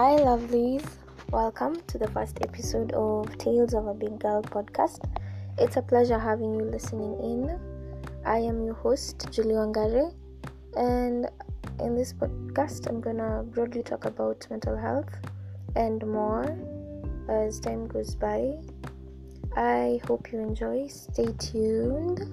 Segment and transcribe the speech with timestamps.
[0.00, 0.82] Hi, lovelies.
[1.30, 5.04] Welcome to the first episode of Tales of a Big Girl podcast.
[5.58, 7.60] It's a pleasure having you listening in.
[8.24, 10.14] I am your host, Julie Wangare,
[10.74, 11.28] and
[11.80, 15.12] in this podcast, I'm gonna broadly talk about mental health
[15.76, 16.56] and more
[17.28, 18.54] as time goes by.
[19.54, 20.86] I hope you enjoy.
[20.86, 22.24] Stay tuned.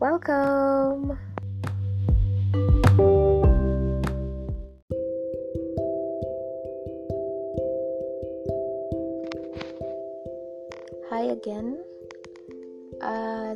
[0.00, 1.18] Welcome.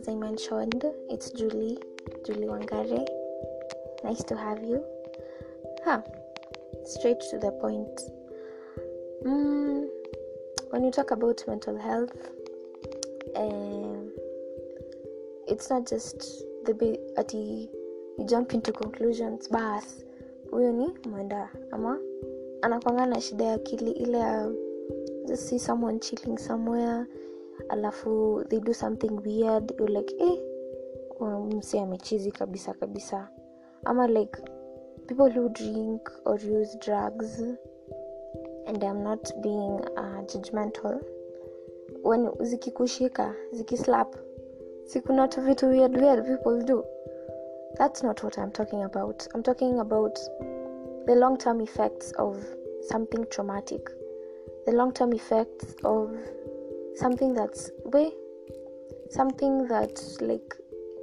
[0.04, 1.78] As I mentioned, it's Julie,
[2.26, 3.06] Julie Wangare.
[4.04, 4.84] Nice to have you.
[5.82, 6.02] Huh.
[6.84, 8.00] Straight to the point.
[9.24, 9.88] Mm,
[10.68, 12.12] when you talk about mental health,
[13.34, 14.12] um,
[15.48, 17.70] it's not just the bit ati
[18.18, 20.04] you jump into conclusions bas
[20.50, 22.00] huyo ni mwenda ama
[22.62, 24.50] anakwanga na shida ya akili ile ya
[25.26, 27.06] just see someone chilling somewhere
[27.68, 30.54] alafu they do something weird you're like eh
[31.56, 33.28] mse amechizi kabisa kabisa.
[33.84, 34.42] Ama like
[35.06, 37.42] people who drink or use drugs
[38.66, 41.00] and i'm not being uh, judgmental.
[42.02, 44.16] When zikikushika zikislap
[44.84, 46.84] sikuna tu vitu weird weird people do.
[47.78, 49.26] That's not what i'm talking about.
[49.34, 50.18] I'm talking about
[51.06, 52.36] the long term effects of
[52.80, 53.90] something traumatic.
[54.66, 56.10] The long term effects of
[56.96, 58.12] something that's way
[59.10, 60.54] something that's like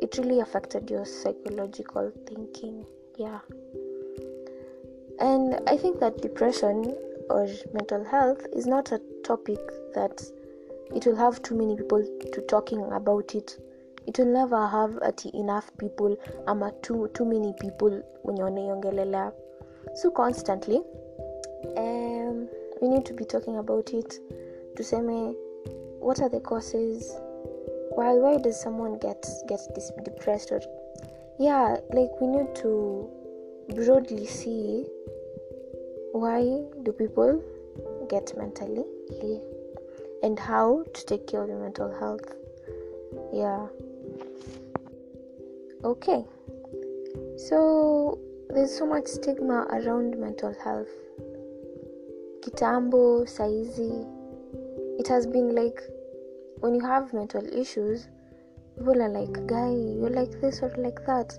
[0.01, 2.85] it really affected your psychological thinking
[3.17, 3.39] yeah.
[5.19, 6.95] And i think that depression
[7.29, 9.59] or mental health is not a topic
[9.93, 10.21] that
[10.95, 13.57] it will have too many people to talking about it.
[14.07, 16.17] It will never have ati enough people
[16.47, 19.31] ama too, too many people wenye wanaiongelelea
[19.93, 20.81] so constantly
[21.77, 22.47] um,
[22.81, 24.19] we need to be talking about it.
[24.75, 25.35] Tuseme
[26.01, 27.15] what are the causes?
[27.95, 30.61] Why why does someone get get this depressed or
[31.39, 33.09] yeah like we need to
[33.75, 34.85] broadly see
[36.13, 36.41] why
[36.83, 37.41] do people
[38.09, 38.83] get mentally
[39.21, 39.41] ill
[40.23, 42.35] and how to take care of your mental health.
[43.33, 43.67] Yeah.
[45.83, 46.25] Okay.
[47.37, 48.19] So
[48.49, 50.89] there's so much stigma around mental health.
[52.41, 54.05] Kitambo saizi
[54.99, 55.81] it has been like
[56.59, 58.07] when you have mental issues
[58.77, 61.37] people are like guy you're like this or like that.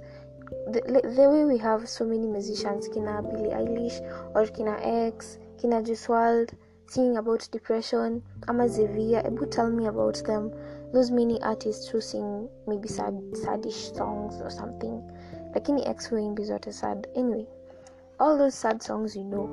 [0.70, 0.80] The,
[1.16, 4.00] the way we have so many musicians kina billie eilish
[4.34, 6.50] or kina x kina Juice WRLD
[6.86, 10.52] singing about depression ama zevia ebu tell me about them.
[10.92, 15.00] Those many artists who sing maybe sad sadish songs or something.
[15.54, 17.08] Like lakini x wengi zote sad.
[17.16, 17.46] Anyway
[18.22, 19.48] all those sad songs you know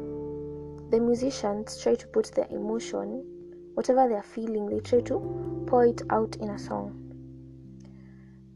[0.92, 3.24] the musicians try to put their emotion
[3.80, 6.92] whatever they're feeling they try to pour it out in a song.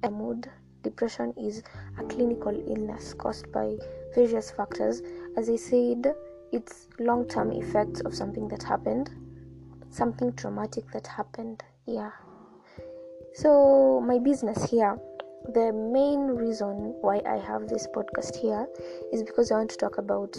[0.04, 0.50] A mood
[0.82, 1.64] depression is
[1.98, 3.78] a clinical illness caused by
[4.14, 5.02] various factors.
[5.38, 6.14] As i said
[6.52, 9.12] it's long-term effects of something that happened
[9.92, 12.12] something traumatic that happened yeah.
[13.34, 14.98] So my business here
[15.54, 18.68] the main reason why i have this podcast here
[19.14, 20.38] is because i want to talk about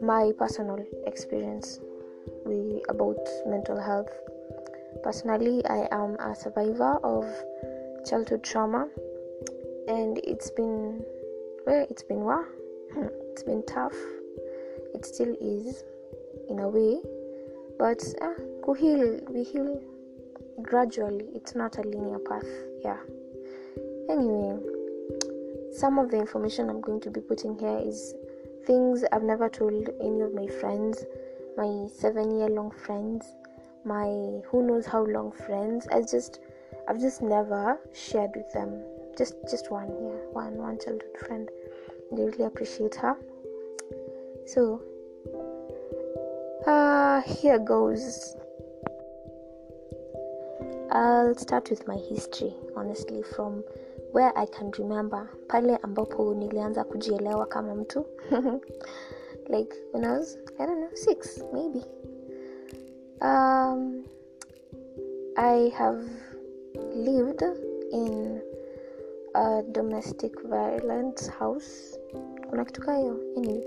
[0.00, 1.80] my personal experience
[2.44, 4.10] with, about mental health.
[5.02, 7.24] Personally i am a survivor of
[8.04, 8.88] childhood trauma
[9.88, 11.04] and it's been
[11.66, 12.44] well it's been wow
[13.30, 13.94] it's been tough.
[14.94, 15.84] It still is
[16.48, 17.00] in a way.
[17.78, 19.80] But uh, go heal we heal
[20.60, 21.26] gradually.
[21.34, 22.48] It's not a linear path
[22.84, 22.98] yeah.
[24.10, 24.58] Anyway
[25.72, 28.14] some of the information i'm going to be putting here is
[28.66, 31.04] things i've never told any of my friends
[31.56, 33.26] my seven year long friends
[33.84, 34.06] my
[34.50, 35.86] who knows how long friends.
[35.90, 36.40] I just
[36.88, 38.82] i've just never shared with them.
[39.16, 41.48] Just just one yeah one one childhood friend.
[42.12, 43.16] They really appreciate her.
[44.46, 44.82] So
[46.66, 48.36] uh here goes.
[50.92, 53.62] I'll start with my history honestly from
[54.12, 55.28] where i can remember.
[55.48, 58.04] Pale ambapo nilianza kujielewa kama mtu
[59.50, 61.82] like when i was i don't know six maybe.
[63.20, 64.04] Um
[65.36, 66.02] i have
[66.94, 67.42] lived
[67.92, 68.42] in
[69.34, 71.98] a domestic violence house.
[72.50, 73.64] Kuna kitu kaa hiyo anyway.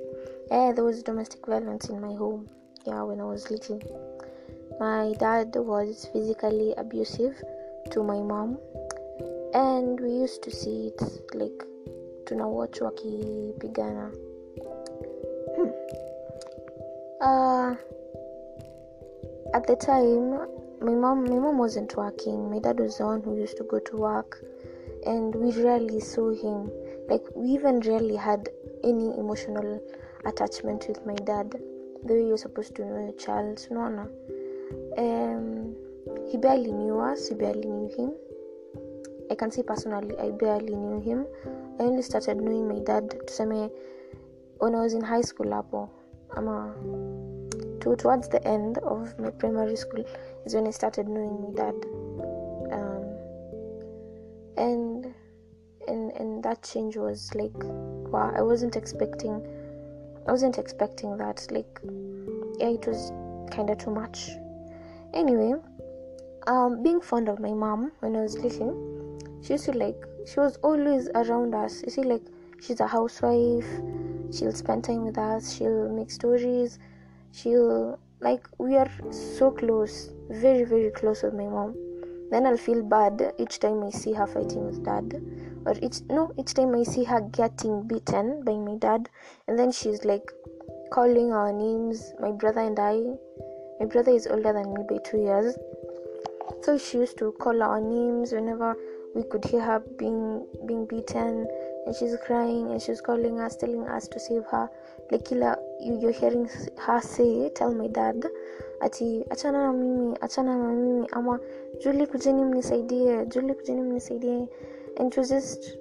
[0.52, 2.48] Yeah, there was domestic violence in my home.
[2.86, 3.80] Yeah when i was little.
[4.80, 7.36] My dad was physically abusive
[7.92, 8.58] to my mom.
[9.54, 11.02] And we used to see it
[11.34, 11.66] like
[12.26, 14.10] tuna watch wakipigana.
[14.10, 14.33] hmm.
[17.22, 17.76] Uh,
[19.54, 20.48] at the time
[20.82, 22.50] my mom my mom wasn't working.
[22.50, 24.44] My dad was the one who used to go to work
[25.06, 26.70] and we rarely saw him.
[27.10, 28.50] Like we even rarely had
[28.84, 29.82] any emotional
[30.26, 31.52] attachment with my dad.
[32.06, 34.10] The way you're supposed to know your child unaona
[34.98, 35.76] um,
[36.30, 38.14] he barely knew us we barely knew him.
[39.32, 41.26] I can say personally i barely knew him.
[41.80, 43.72] I only started knowing my dad tuseme
[44.64, 45.90] when i was in high school hapo
[46.38, 46.74] ama
[47.82, 50.06] to, towards the end of my primary school
[50.46, 51.76] is when i started knowing my dad
[52.78, 53.04] um,
[54.58, 55.14] and
[55.88, 57.60] and and that change was like
[58.14, 59.36] wow i wasn't expecting
[60.28, 61.80] i wasn't expecting that like
[62.60, 63.12] yeah it was
[63.52, 64.32] kind of too much.
[65.14, 65.54] Anyway
[66.48, 68.72] um being fond of my mom when i was little
[69.42, 71.84] she used to like she was always around us.
[71.84, 72.24] You see like
[72.62, 73.68] she's a housewife
[74.34, 75.56] she'll spend time with us.
[75.56, 76.80] She'll make stories.
[77.32, 81.76] She'll like we are so close very very close with my mom.
[82.32, 85.22] Then i'll feel bad each time i see her fighting with dad.
[85.66, 89.10] Or each no each time i see her getting beaten by my dad.
[89.48, 90.32] And then she's like
[90.92, 92.14] calling our names.
[92.20, 92.96] My brother and i
[93.80, 95.56] my brother is older than me by two years.
[96.62, 98.76] So she used to call our names whenever
[99.16, 101.48] we could hear her being being beaten
[101.86, 104.70] and she's crying and she's calling us telling us to save her.
[105.12, 108.26] Like kila you, you're hearing her say tell my dad
[108.82, 111.40] ati achana na mimi achana na mimi ama
[111.84, 114.48] juli kujeni mnisaidie juli kujeni mnisaidie.
[114.98, 115.78] And it was just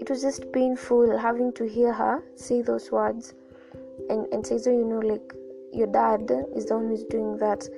[0.00, 3.34] it was just painful having to hear her say those words.
[4.10, 5.34] And and say so you know like
[5.72, 7.68] your dad is the one who's doing that.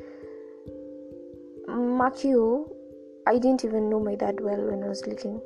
[1.68, 2.74] Mark you
[3.26, 5.42] i didn't even know my dad well when i was little.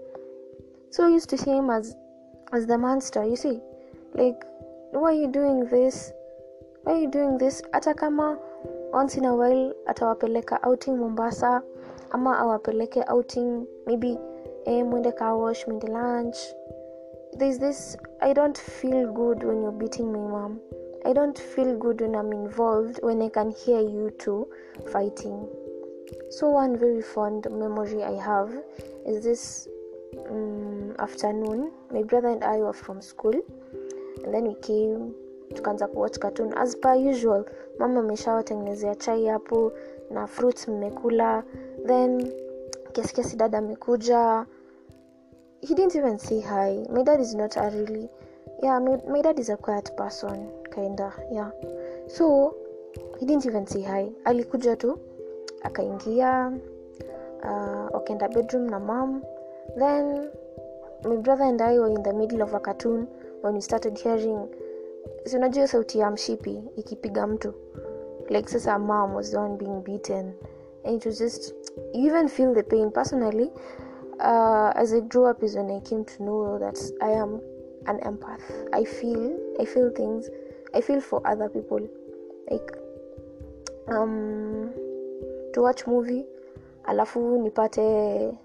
[0.90, 1.94] So i used to see him as
[2.52, 3.60] as the monster you see.
[4.14, 4.44] Like
[4.93, 6.12] why are you doing this?
[6.84, 7.62] Why are you doing this?
[7.72, 8.38] Hata kama
[8.93, 11.62] once in a while atawapeleka outing mombasa
[12.10, 14.19] ama awapeleke outing maybe
[14.66, 16.37] eh, mwende car wash mwende lunch.
[17.38, 20.60] There's this i don't feel good when you're beating my mom.
[21.05, 24.46] I don't feel good when i'm involved when i can hear you two
[24.93, 25.48] fighting.
[26.31, 28.52] So one very fond memory i have
[29.06, 29.69] is this
[30.32, 31.70] um, afternoon.
[31.93, 33.34] My brother and i were from school.
[34.25, 35.14] And then we came
[35.55, 36.52] tukaanza kuwatch cartoon.
[36.56, 37.44] As per usual
[37.79, 39.73] mama ameshawatengenezea chai hapo
[40.11, 41.44] na fruits mmekula.
[41.87, 42.32] Then
[42.93, 44.46] kiasi kiasi amekuja.
[45.61, 46.84] He didn't even say hi.
[46.90, 48.08] My dad is not a really
[48.62, 51.50] yeah my, my dad is a quiet person kinda yeah.
[52.08, 52.55] So
[53.19, 54.11] he didn't even say hi.
[54.25, 54.99] Alikuja tu
[55.62, 56.52] akaingia
[57.43, 59.23] uh, akaenda bedroom na mom
[59.76, 60.31] then
[61.05, 63.06] my brother and i were in the middle of a cartoon
[63.41, 64.49] when we started hearing
[65.25, 67.55] si sauti ya mshipi ikipiga mtu?
[68.29, 70.35] Like sasa mom was the one being beaten.
[70.85, 71.55] And it was just
[71.94, 72.91] you even feel the pain.
[72.91, 73.50] Personally
[74.20, 77.41] uh, as i grew up is when i came to know that i am
[77.87, 78.43] an empath.
[78.73, 80.31] I feel i feel things
[80.75, 81.81] i feel for other people.
[82.50, 82.73] Like
[83.88, 84.70] um
[85.53, 86.26] to watch movie
[86.85, 88.38] alafu nipate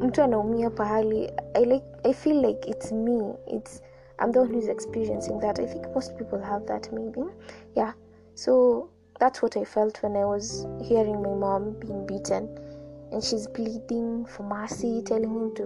[0.00, 3.82] mtu anaumia pahali I, like, i feel like it's me it's
[4.18, 5.58] i'm the one who's experiencing that.
[5.58, 7.22] I think most people have that maybe.
[7.74, 7.92] Yeah.
[8.34, 8.88] So
[9.20, 12.48] that's what i felt when i was hearing my mom being beaten.
[13.12, 15.62] And she's pleading for mercy telling him to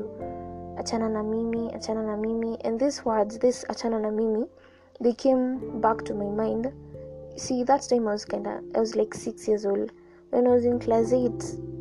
[0.79, 2.57] achana na mimi achana na mimi.
[2.65, 4.47] And these words this achana na mimi
[5.01, 6.73] they came back to my mind.
[7.37, 9.93] See that time i was kind of i was like six years old.
[10.31, 11.78] When i was in class 8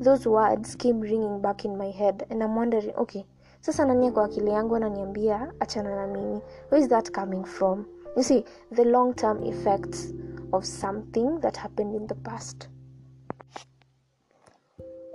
[0.00, 3.24] those words came ringing back in my head and i'm wondering okay
[3.60, 6.40] sasa nani kwa akili yangu ananiambia achana na mimi.
[6.70, 7.86] Where is that coming from?
[8.16, 10.12] You see the long term effects
[10.52, 12.68] of something that happened in the past.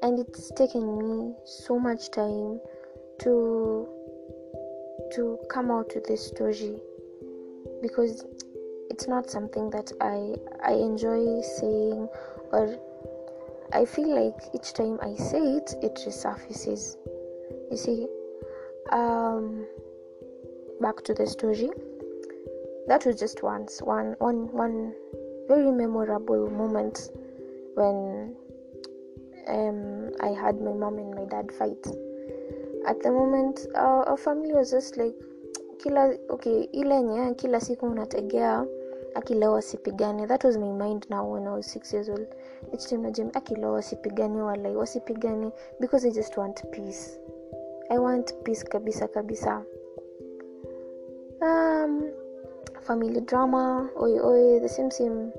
[0.01, 2.59] And it's taken me so much time
[3.19, 3.87] to
[5.15, 6.81] to come out with this story
[7.81, 8.25] because
[8.89, 12.07] it's not something that i i enjoy saying
[12.51, 12.77] or
[13.73, 16.97] i feel like each time i say it it resurfaces.
[17.71, 18.07] You see
[18.91, 19.65] um
[20.81, 21.69] back to the story.
[22.87, 24.93] That was just once one one one
[25.47, 27.09] very memorable moment
[27.75, 28.35] when
[29.47, 31.85] um i had my mom and my dad fight.
[32.87, 35.15] At the moment uh, our family was just like
[35.77, 38.65] kila okay ile yenye kila siku unategea
[39.15, 42.27] akilewa wasipigane that was my mind now when i was six years old
[42.73, 47.19] each time najam akilewa wasipigane walai wasipigane because i just want peace.
[47.89, 49.65] I want peace kabisa kabisa.
[51.41, 52.11] Um
[52.81, 55.31] family drama oi oi the same same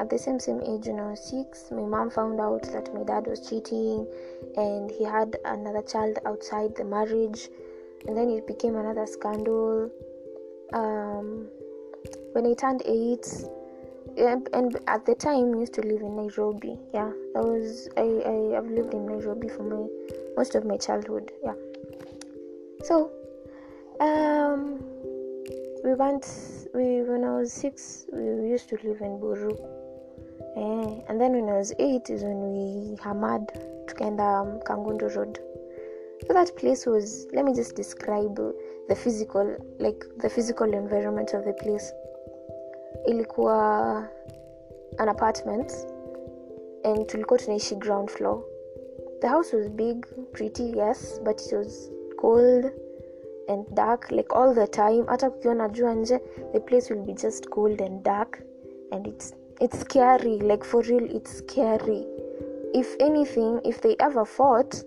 [0.00, 3.26] at the same same age i was six my mom found out that my dad
[3.26, 4.06] was cheating
[4.56, 7.48] and he had another child outside the marriage
[8.06, 9.90] and then it became another scandal.
[10.72, 11.46] Um,
[12.32, 13.26] when i turned eight
[14.16, 16.78] and, at the time I used to live in nairobi.
[16.92, 19.86] Yeah i was i i have lived in nairobi for my
[20.36, 21.30] most of my childhood.
[21.42, 21.54] Yeah.
[22.82, 23.10] So
[24.00, 24.78] um
[25.84, 26.26] we went
[26.74, 29.56] we when i was six we used to live in buru.
[30.56, 33.44] Eh, and then when i was eight is when we hamad
[33.86, 35.40] tukaenda um, kangundo road.
[36.26, 38.40] So that place was let me just describe
[38.88, 41.92] the physical like the physical environment of the place
[43.06, 44.08] ilikuwa
[44.98, 45.72] an apartment
[46.84, 48.42] and tulikuwa tunaishi ground floor.
[49.20, 52.70] The house was big pretty yes but it was cold
[53.48, 55.04] and dark like all the time.
[55.06, 56.20] Hata kukiwa jua nje
[56.52, 58.42] the place will be just cold and dark
[58.90, 62.06] and it's it's scary like for real it's scary.
[62.72, 64.84] If anything if they ever fought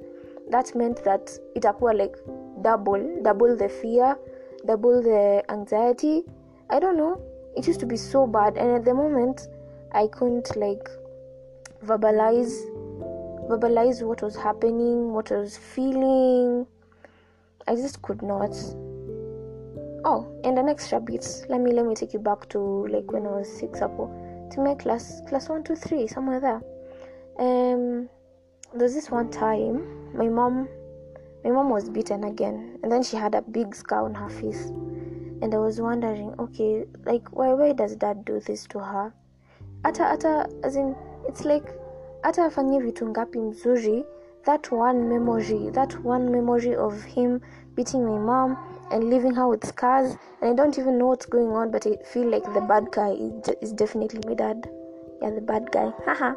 [0.50, 2.18] that meant that itakuwa like
[2.62, 4.18] double double the fear
[4.66, 6.26] double the anxiety.
[6.70, 7.18] I don't know
[7.58, 9.48] it used to be so bad and at the moment
[9.94, 10.90] i couldn't like
[11.86, 12.54] verbalize
[13.50, 16.68] verbalize what was happening what I was feeling.
[17.66, 18.52] I just could not.
[20.04, 23.26] Oh and an extra bit let me let me take you back to like when
[23.26, 26.62] i was six up to my class class one two three somewhere there
[27.40, 28.08] um
[28.74, 30.70] there's this one time my mom
[31.44, 34.72] my mom was beaten again and then she had a big scar on her face
[35.42, 39.14] and i was wondering okay like why why does dad do this to her?
[39.86, 40.96] Ata ata as in
[41.28, 41.68] it's like
[42.24, 44.06] ata afanyie vitu ngapi mzuri
[44.46, 47.42] that one memory that one memory of him
[47.76, 48.58] beating my mom
[48.92, 51.96] and leaving her with scars and i don't even know what's going on but i
[52.04, 54.70] feel like the bad guy is, is definitely my dad.
[55.22, 55.92] Yeah the bad guy.
[56.06, 56.34] Haha.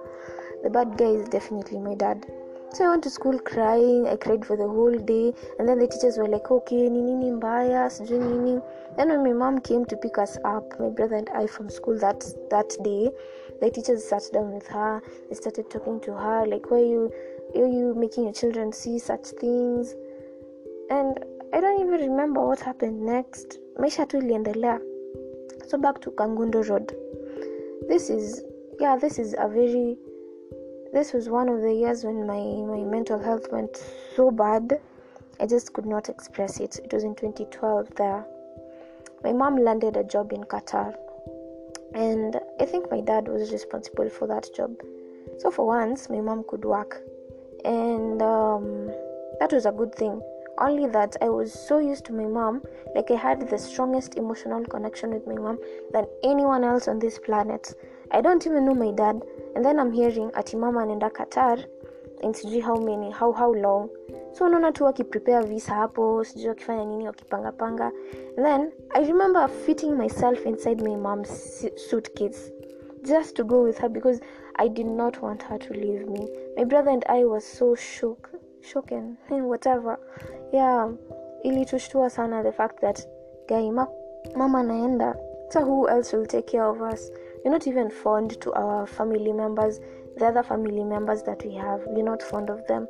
[0.62, 2.26] The bad guy is definitely my dad
[2.72, 4.06] so i went to school crying.
[4.06, 5.32] I cried for the whole day.
[5.58, 8.60] And then the teachers were like okay ni nini mbaya nini.
[8.96, 11.98] Then when my mom came to pick us up my brother and i from school
[11.98, 13.10] that that day
[13.60, 15.02] the teachers sat down with her.
[15.28, 17.12] They started talking to her like why you
[17.56, 19.94] are you making your children see such things?
[20.90, 21.18] And
[21.52, 23.58] i don't even remember what happened next.
[23.78, 24.80] Maisha tu iliendelea.
[25.66, 26.94] So back to kangundo road.
[27.88, 28.44] This is
[28.78, 29.98] yeah this is a very
[30.92, 33.76] this was one of the years when my, my mental health went
[34.16, 34.80] so bad
[35.40, 36.78] i just could not express it.
[36.84, 38.26] It was in 2012 there.
[39.24, 40.94] My mom landed a job in qatar
[41.94, 44.72] and i think my dad was responsible for that job.
[45.38, 47.00] So for once my mom could work
[47.64, 48.88] and um,
[49.38, 50.20] that was a good thing.
[50.58, 52.62] Only that i was so used to my mom
[52.94, 55.58] like i had the strongest emotional connection with my mom
[55.92, 57.74] than anyone else on this planet.
[58.10, 59.22] I don't even know my dad
[59.54, 61.58] and then i'm hearing ati mama anaenda qatar
[62.22, 63.88] and sijui how many how how long.
[64.32, 67.92] So unaona tu wakiprepare visa hapo sijui wakifanya nini wakipangapanga.
[68.36, 72.52] Then i remember fitting myself inside my mom's suitcase
[73.02, 74.20] just to go with her because
[74.54, 76.28] i did not want her to leave me.
[76.56, 78.30] My brother and i was so shook
[78.60, 79.98] shoken whatever.
[80.52, 80.90] Yeah
[81.44, 83.06] ilitushtua sana the fact that
[83.48, 83.86] guy ma,
[84.36, 85.16] mama anaenda.
[85.50, 87.10] So who else will take care of us
[87.44, 89.80] you're not even fond to our family members
[90.16, 91.80] the other family members that we have.
[91.86, 92.86] We're not fond of them.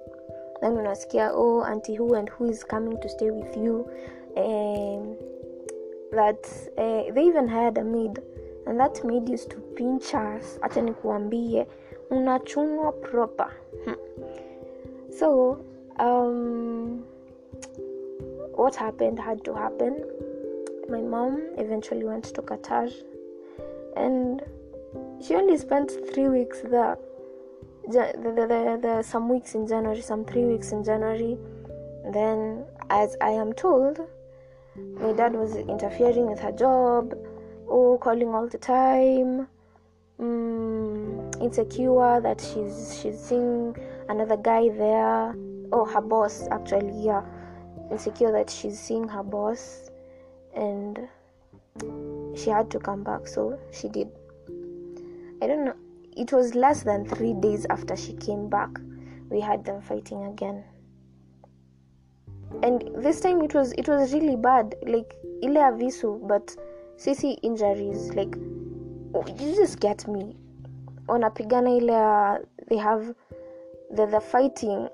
[0.60, 3.88] Then unasikia oh auntie who and who is coming to stay with you?
[4.36, 5.16] Um,
[6.12, 6.44] that
[6.76, 8.18] uh, they even hired a maid
[8.66, 10.58] and that maid used to pinch us.
[10.62, 11.66] Hacha nikuambie
[12.10, 13.50] unachunwa proper.
[13.84, 13.94] Hmm.
[15.18, 15.64] so
[15.98, 17.04] um,
[18.54, 20.04] what happened had to happen.
[20.88, 22.92] My mom eventually went to qatar
[23.96, 24.42] and
[25.22, 26.96] she only spent three weeks there.
[27.88, 31.38] The, the, the, some weeks in january some three weeks in january.
[32.12, 34.00] Then as i am told
[34.76, 37.14] my dad was interfering with her job
[37.68, 39.48] oh calling all the time.
[40.18, 43.74] Um, insecure that she's she's seeing
[44.08, 45.34] another guy there.
[45.72, 47.22] Oh her boss actually yeah.
[47.90, 49.90] Insecure that she's seeing her boss.
[50.54, 51.08] And
[52.34, 54.08] she had to come back so she did.
[55.42, 55.76] I don't know.
[56.16, 58.70] It was less than three days after she came back
[59.30, 60.64] we had them fighting again.
[62.62, 64.74] And this time it was it was really bad.
[64.82, 66.56] Like ile avisu but
[66.96, 68.34] sisi injuries like
[69.40, 70.36] you just get me.
[71.06, 73.14] Wanapigana ile uh, they have
[73.92, 74.88] the, the fighting.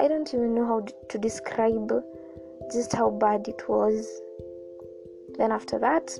[0.00, 1.92] I don't even know how to describe
[2.72, 4.20] just how bad it was.
[5.38, 6.18] Then after that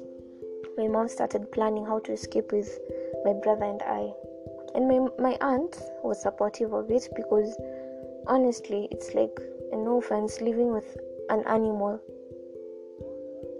[0.81, 2.79] my mom started planning how to escape with
[3.23, 4.15] my brother and I.
[4.75, 7.55] And my, my aunt was supportive of it because
[8.27, 9.39] honestly, it's like,
[9.73, 10.97] no offense, living with
[11.29, 12.01] an animal.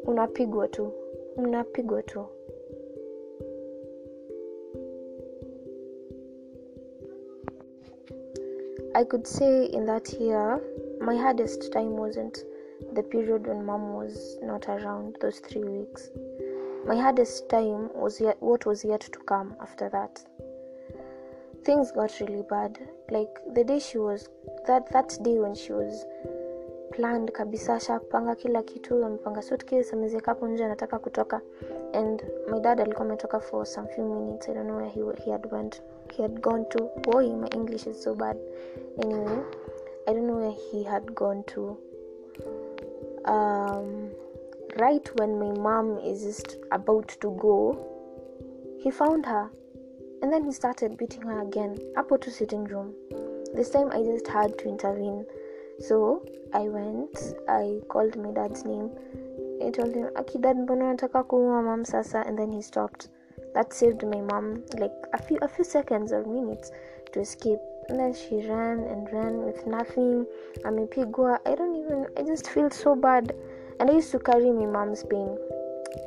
[0.07, 0.91] Unapigwa tu.
[1.37, 2.27] Unapigwa tu.
[8.95, 10.59] I could say in that year,
[11.03, 12.39] my hardest time wasn't
[12.95, 16.09] the period when mom was not around, those three weeks.
[16.87, 20.21] My hardest time was yet, what was yet to come after that.
[21.65, 22.79] Things got really bad.
[23.11, 24.29] Like the day she was,
[24.67, 26.05] that, that day when she was
[26.93, 31.41] planned kabisa, shapanga kila kitu, amepanga suitcase, ameziweka hapo nje, anataka kutoka.
[31.95, 34.49] And my dad alikuwa ametoka for some few minutes.
[34.49, 35.83] I don't know where he, he had went.
[36.13, 36.91] He had gone to.
[37.03, 38.37] Boy, my English is so bad.
[39.03, 39.43] Anyway,
[40.09, 41.77] I don't know where he had gone to.
[43.27, 44.11] Um,
[44.79, 47.87] right when my mom is just about to go,
[48.83, 49.51] he found her.
[50.23, 51.79] And then he started beating her again.
[51.97, 52.95] Hapo to sitting room.
[53.55, 55.25] This time I just had to intervene.
[55.79, 58.91] So I went, I called my dad's name.
[59.65, 62.23] I told him, Akidad, mbona nataka kuua mom sasa?
[62.27, 63.09] And then he stopped.
[63.55, 66.71] That saved my mom like a few a few seconds or minutes
[67.13, 67.59] to escape.
[67.89, 70.27] And then she ran and ran with nothing.
[70.65, 71.39] I mean, pigua.
[71.47, 73.35] I don't even I just feel so bad.
[73.81, 75.39] And I used to carry my mom's pain.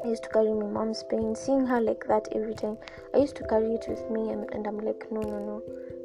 [0.06, 2.77] I used to carry my mom's pain, seeing her like that every time.
[3.15, 5.63] I used to carry it with me, and, and I'm like, no, no, no,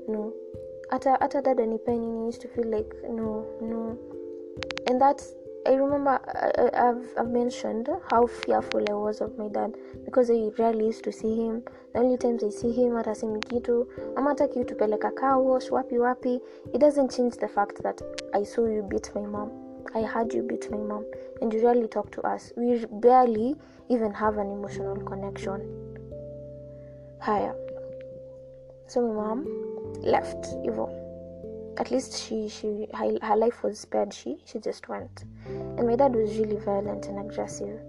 [0.09, 0.33] no.
[0.91, 2.23] Ata ata dada ni pain.
[2.23, 3.99] I used to feel like, no, no.
[4.87, 5.35] And that's
[5.67, 10.51] I remember I, have I've mentioned how fearful I was of my dad because I
[10.59, 11.63] rarely used to see him.
[11.93, 16.41] The only times I see him semi kitu ama hata kiutupeleka car wash wapi wapi.
[16.73, 18.01] It doesn't change the fact that
[18.33, 19.68] I saw you beat my mom.
[19.95, 21.05] I heard you beat my mom,
[21.41, 22.53] and you rarely talk to us.
[22.57, 23.57] We barely
[23.89, 25.61] even have an emotional connection.
[27.21, 27.55] Higher.
[28.87, 29.47] So my mom
[30.03, 31.09] left Evo
[31.79, 35.97] at least she she her, her life was spared she she just went and my
[35.97, 37.81] dad was really violent and aggressive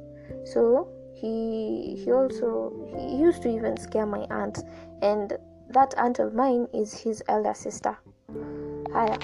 [0.46, 4.64] so he he also he used to even scare my aunt
[5.02, 5.34] and
[5.70, 7.98] that aunt of mine is his elder sister
[8.94, 9.18] Haya.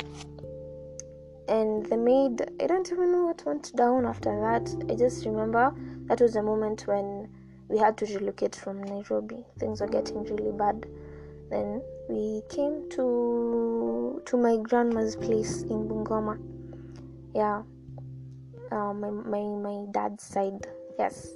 [1.48, 5.74] And the maid i don't even know what went down after that i just remember
[6.08, 7.30] that was a moment when
[7.68, 10.86] we had to relocate from nairobi things were getting really bad
[11.50, 16.38] then we came to to my grandma's place in Bungoma.
[17.34, 17.64] Yeah,
[18.72, 20.68] uh, my my my dad's side.
[20.98, 21.28] Yes.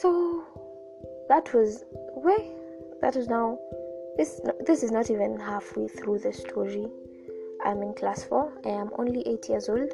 [0.00, 0.44] So
[1.28, 2.44] that was where
[3.00, 3.58] that was now.
[4.16, 6.86] This this is not even halfway through the story.
[7.64, 8.52] I'm in class four.
[8.64, 9.90] I am only eight years old.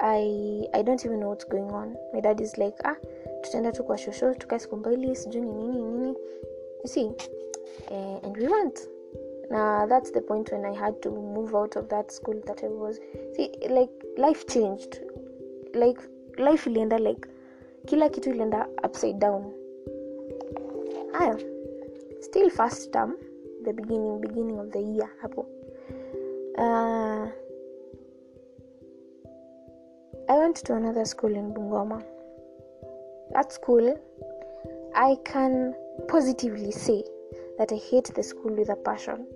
[0.00, 1.96] I I don't even know what's going on.
[2.12, 2.96] My dad is like ah,
[3.42, 6.16] tutaenda tu kwa shosho tukae siku mbili sijui ni nini nini.
[6.84, 7.06] You see,
[7.90, 8.88] uh, and we went
[9.50, 12.68] now that's the point when i had to move out of that school that i
[12.68, 13.00] was
[13.36, 15.00] see like life changed
[15.74, 16.00] like
[16.38, 17.28] life ilienda like
[17.86, 19.52] kila kitu ilienda upside down
[21.12, 21.38] haya
[22.20, 23.16] still first term
[23.64, 25.46] the beginning beginning of the year hapo
[26.60, 27.26] uh,
[30.28, 32.02] i went to another school in bungoma
[33.34, 33.98] that school
[34.94, 35.74] i can
[36.08, 37.02] positively say
[37.58, 39.26] that i hate the school with a passion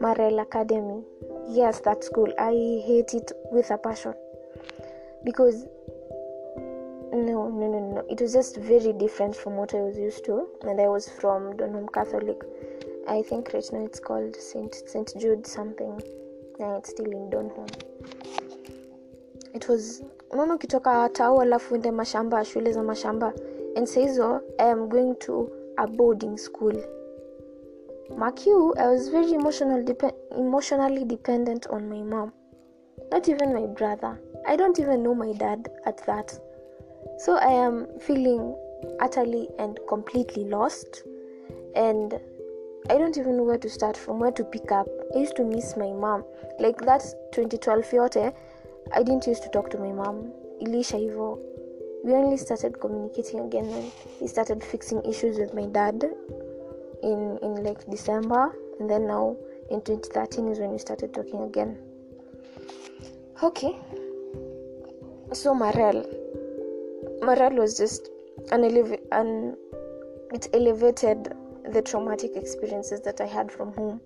[0.00, 1.04] Marel Academy.
[1.48, 2.32] Yes, that school.
[2.38, 2.52] I
[2.86, 4.14] hate it with a passion
[5.24, 5.66] because
[7.12, 8.04] no, no, no, no.
[8.10, 11.56] It was just very different from what I was used to, and I was from
[11.56, 12.42] Donholm Catholic.
[13.08, 16.02] I think right now it's called Saint Saint Jude something.
[16.58, 17.70] It's still in Donholm.
[19.54, 23.32] It was unaona ukitoka tau alafu ende mashamba shule za mashamba
[23.76, 26.76] and sahizo i am going to a boarding school
[28.14, 29.84] Mark you, I was very emotional
[30.30, 32.32] emotionally dependent on my mom.
[33.10, 34.20] Not even my brother.
[34.46, 36.38] I don't even know my dad at that.
[37.18, 38.54] So I am feeling
[39.00, 41.02] utterly and completely lost.
[41.74, 42.20] And
[42.88, 44.86] I don't even know where to start from, where to pick up.
[45.14, 46.24] I used to miss my mom.
[46.60, 48.32] Like that 2012 yote,
[48.94, 50.32] I didn't used to talk to my mom.
[50.62, 51.38] Ilisha hivo.
[52.04, 56.04] We only started communicating again when he started fixing issues with my dad
[57.02, 59.36] in in like December, and then now
[59.70, 61.76] in 2013 is when we started talking again.
[63.42, 63.76] Okay,
[65.32, 66.06] so Marel,
[67.22, 68.10] Marel was just
[68.52, 69.56] an eleva- an
[70.32, 71.34] it elevated
[71.72, 74.00] the traumatic experiences that I had from home.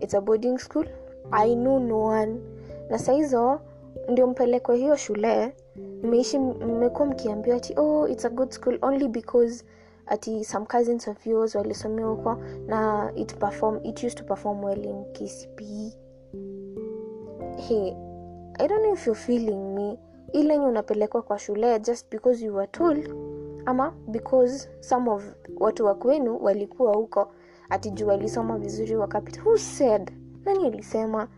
[0.00, 0.84] It's a boarding school.
[1.32, 2.40] I know no one.
[2.90, 3.60] Na saizo
[4.08, 5.54] ndio mpelekwe hiyo shule.
[6.02, 9.64] Mmeishi mmekuwa mkiambiwa ati oh it's a good school only because
[10.06, 12.36] ati some cousins of yours walisomea huko
[12.66, 15.92] na it perform it used to perform well in kcpe
[17.68, 17.92] hey
[18.58, 19.98] i don't know if you're feeling me.
[20.32, 23.14] Ile yenye unapelekwa kwa shule just because you were told
[23.66, 25.24] ama because some of
[25.60, 27.32] watu wa kwenu walikuwa huko.
[27.70, 29.42] Ati juu walisoma vizuri wakapita.
[29.42, 30.10] Who said?
[30.44, 31.28] Nani alisema?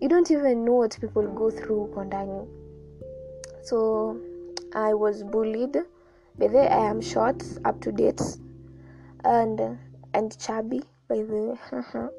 [0.00, 2.46] You don't even know what people go through huko ndani.
[3.62, 4.16] So
[4.72, 5.82] i was bullied.
[6.38, 8.24] By the i am short up to date.
[9.24, 9.60] And
[10.12, 11.58] and chubby by the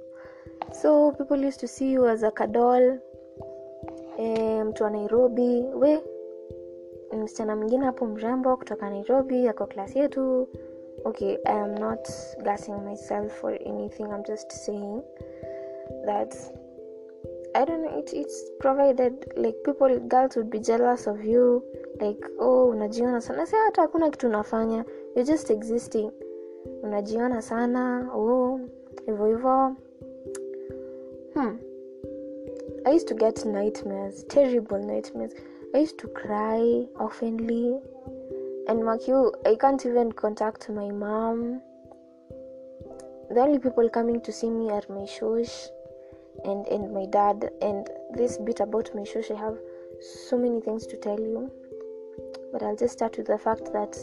[0.82, 2.99] so people used to see you as a kadol
[4.17, 5.62] e, mtu wa nairobi.
[5.76, 5.99] We
[7.17, 10.47] msichana mwingine hapo mrembo kutoka nairobi ako klasi yetu.
[11.06, 12.10] Okay i am not
[12.43, 14.04] gassing myself for anything.
[14.04, 15.02] I'm just saying
[16.06, 16.36] that
[17.54, 21.63] i don't know it, it's provided like people girls would be jealous of you.
[22.02, 23.45] Like oh unajiona sana.
[23.45, 24.86] Si hata hakuna kitu unafanya.
[25.15, 26.12] You're just existing.
[26.84, 28.10] Unajiona sana.
[28.15, 28.60] Oh
[29.06, 29.76] hivyo hivyo.
[31.34, 31.58] Hmm.
[32.86, 35.34] i used to get nightmares terrible nightmares
[35.73, 37.81] i used to cry oftenly.
[38.67, 41.62] And mark you i can't even contact my mom.
[43.29, 45.67] The only people coming to see me are my shosh
[46.45, 47.49] and and my dad.
[47.62, 49.57] And this bit about my shosh i have
[50.27, 51.51] so many things to tell you.
[52.51, 53.97] But i'll just start with the fact that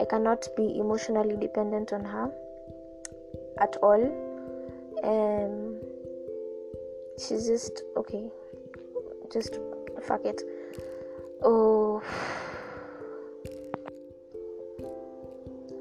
[0.00, 2.32] i cannot be emotionally dependent on her
[3.58, 4.04] at all.
[5.04, 5.76] Um
[7.18, 8.24] she's just okay
[9.32, 9.58] just
[10.02, 10.42] fuck it
[11.42, 12.02] oh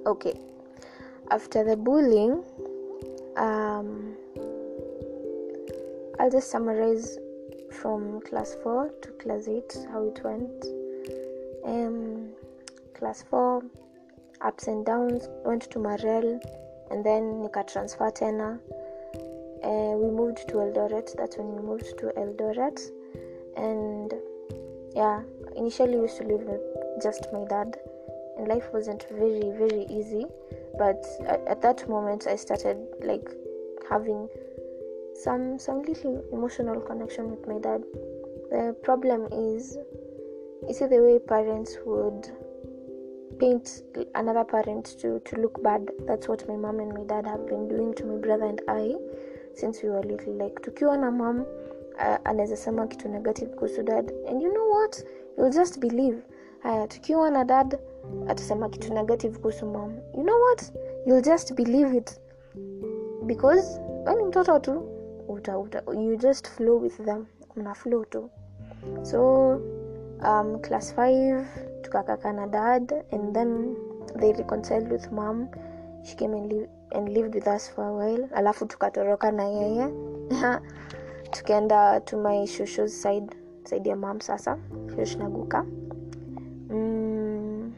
[0.06, 0.40] okay.
[1.30, 2.44] After the bullying
[3.36, 4.16] um
[6.20, 7.18] i'll just summarize
[7.72, 10.66] from class 4 to class 8 how it went.
[11.66, 12.30] Um
[12.94, 13.64] class 4
[14.42, 16.40] ups and downs went to marel
[16.92, 18.60] and then nika transfer tena
[19.64, 22.80] uh, we moved to eldoret that's when we moved to eldoret.
[23.56, 24.14] And
[24.96, 25.22] yeah
[25.58, 26.62] initially used to live with
[27.04, 27.78] just my dad
[28.38, 30.26] and life wasn't very very easy
[30.78, 33.30] but at, at that moment i started like
[33.90, 34.30] having
[35.18, 37.84] some some little emotional connection with my dad.
[38.52, 39.78] The problem is
[40.68, 42.30] you see the way parents would
[43.40, 43.84] paint
[44.16, 47.68] another parent to to look bad that's what my mom and my dad have been
[47.68, 48.96] doing to my brother and i
[49.54, 53.84] since we were little like to tukiwa na mom uh, anaweza sema kitu negative kuhusu
[53.84, 54.14] dad.
[54.30, 55.06] And you know what
[55.38, 56.18] you'll just believe.
[56.60, 57.80] Haya tukiwa na dad
[58.28, 59.94] atasema kitu negative kuhusu mom.
[60.18, 60.74] You know what?
[61.06, 62.20] You'll just believe it.
[63.26, 64.84] Because weni mtoto tu
[65.28, 67.26] uta, uta, you just flow with them.
[67.56, 68.30] Mna flow tu.
[69.04, 69.52] So
[70.24, 71.46] um, class 5
[71.82, 73.76] tukakaka na dad and then
[74.20, 75.48] they reconciled with mom.
[76.04, 78.30] She came and, li- and lived with us for a while.
[78.36, 79.88] Alafu tukatoroka na yeye.
[81.32, 83.36] Tukaenda to my shushu's side
[83.68, 84.58] side ya mam sasa
[84.96, 85.66] shush naguka
[86.72, 87.74] mm,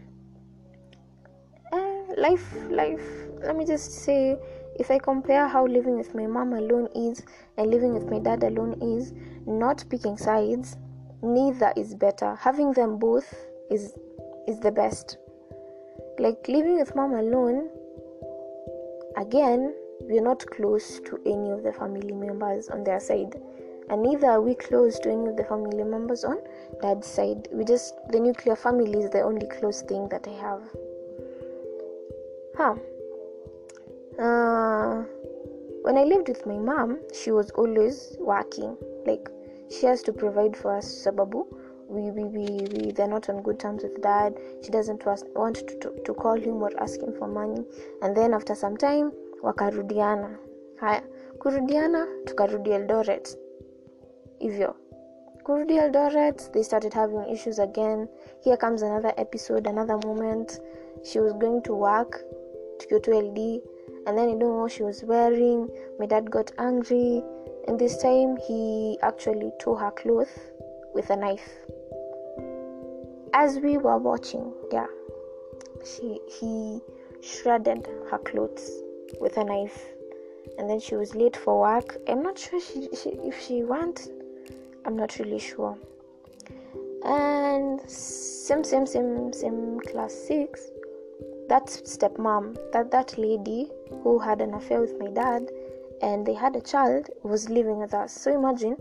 [1.73, 4.37] eh, life life let me just say
[4.79, 7.25] if i compare how living with my mom alone is
[7.57, 9.13] and living with my dad alone is
[9.45, 10.77] not picking sides
[11.21, 12.35] neither is better.
[12.35, 13.33] Having them both
[13.69, 13.93] is
[14.47, 15.17] is the best.
[16.17, 17.69] Like living with mom alone
[19.17, 23.35] again we're not close to any of the family members on their side
[23.89, 26.37] and neither are we close to any of the family members on
[26.81, 27.47] dad's side.
[27.51, 30.61] We just the nuclear family is the only close thing that i have.
[32.57, 32.75] Huh.
[34.19, 35.03] Uh,
[35.83, 38.77] when i lived with my mom she was always working.
[39.05, 39.29] Like
[39.71, 41.45] she has to provide for us sababu.
[41.87, 44.37] We, we, we, we they're not on good terms with dad.
[44.63, 45.03] She doesn't
[45.35, 47.65] want to, to, to call him or ask him for money.
[48.03, 50.37] And then after some time wakarudiana.
[50.79, 51.01] Haya
[51.39, 53.37] kurudiana tukarudi eldoret
[54.39, 54.75] hivyo
[55.43, 58.07] kurudi eldoret they started having issues again.
[58.43, 60.61] Here comes another episode another moment.
[61.03, 62.23] She was going to work
[62.79, 63.39] to go to ld
[64.05, 65.67] and then you don't know what she was wearing.
[65.99, 67.23] My dad got angry
[67.67, 70.29] and this time he actually tore her clothes
[70.93, 71.49] with a knife.
[73.33, 74.87] As we were watching yeah
[75.83, 76.79] she he
[77.21, 78.69] shredded her clothes
[79.19, 79.85] with a knife
[80.59, 81.97] and then she was late for work.
[82.07, 84.09] I'm not sure she, she, if she went
[84.85, 85.77] i'm not really sure.
[87.03, 90.69] And same same same same class six.
[91.47, 93.71] That stepmom that that lady
[94.03, 95.49] who had an affair with my dad
[96.01, 98.13] and they had a child was living with us.
[98.13, 98.77] So imagine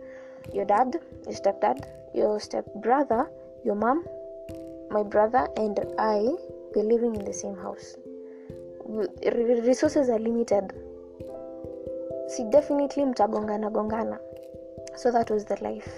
[0.53, 3.31] your dad your stepdad your stepbrother
[3.65, 4.05] your mom
[4.91, 6.21] my brother and i
[6.75, 7.97] were living in the same house.
[9.67, 10.73] Resources are limited.
[12.29, 14.19] See, definitely mtagongana gongana
[14.99, 15.89] so that was the life.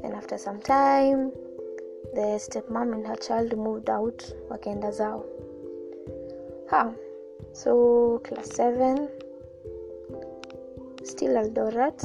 [0.00, 1.30] Then after some time
[2.14, 5.24] the stepmom and her child moved out wakaenda zao.
[6.70, 6.92] Ha.
[7.52, 9.08] So class 7
[11.04, 12.00] still eldoret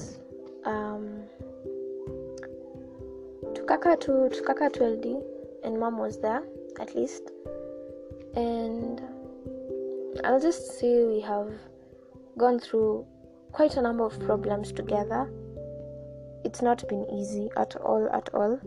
[0.65, 1.23] um,
[3.53, 5.05] tukaka to tukaka to ld
[5.63, 6.43] and mom was there
[6.79, 7.31] at least.
[8.35, 9.01] And
[10.25, 11.53] i'll just say we have
[12.37, 13.05] gone through
[13.53, 15.29] quite a number of problems together
[16.43, 18.59] it's not been easy at all at all.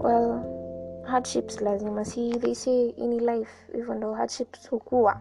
[0.00, 0.54] Well
[1.06, 5.16] hardships lazima see they say in life even though hardships hukua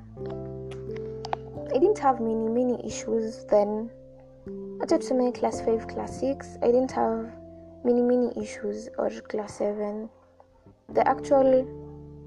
[1.73, 3.89] i didn't have many many issues then.
[4.80, 7.32] Acha tuseme class 5 class 6 i didn't have
[7.84, 10.10] many many issues or class 7
[10.93, 11.65] the actual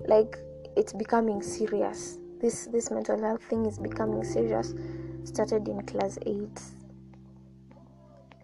[0.07, 0.39] like
[0.77, 2.19] it's becoming serious.
[2.41, 4.75] This this mental health thing is becoming serious.
[5.25, 6.49] Started in class 8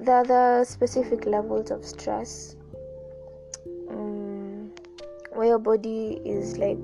[0.01, 2.57] there are the specific levels of stress
[3.91, 4.71] um,
[5.33, 6.79] where your body is like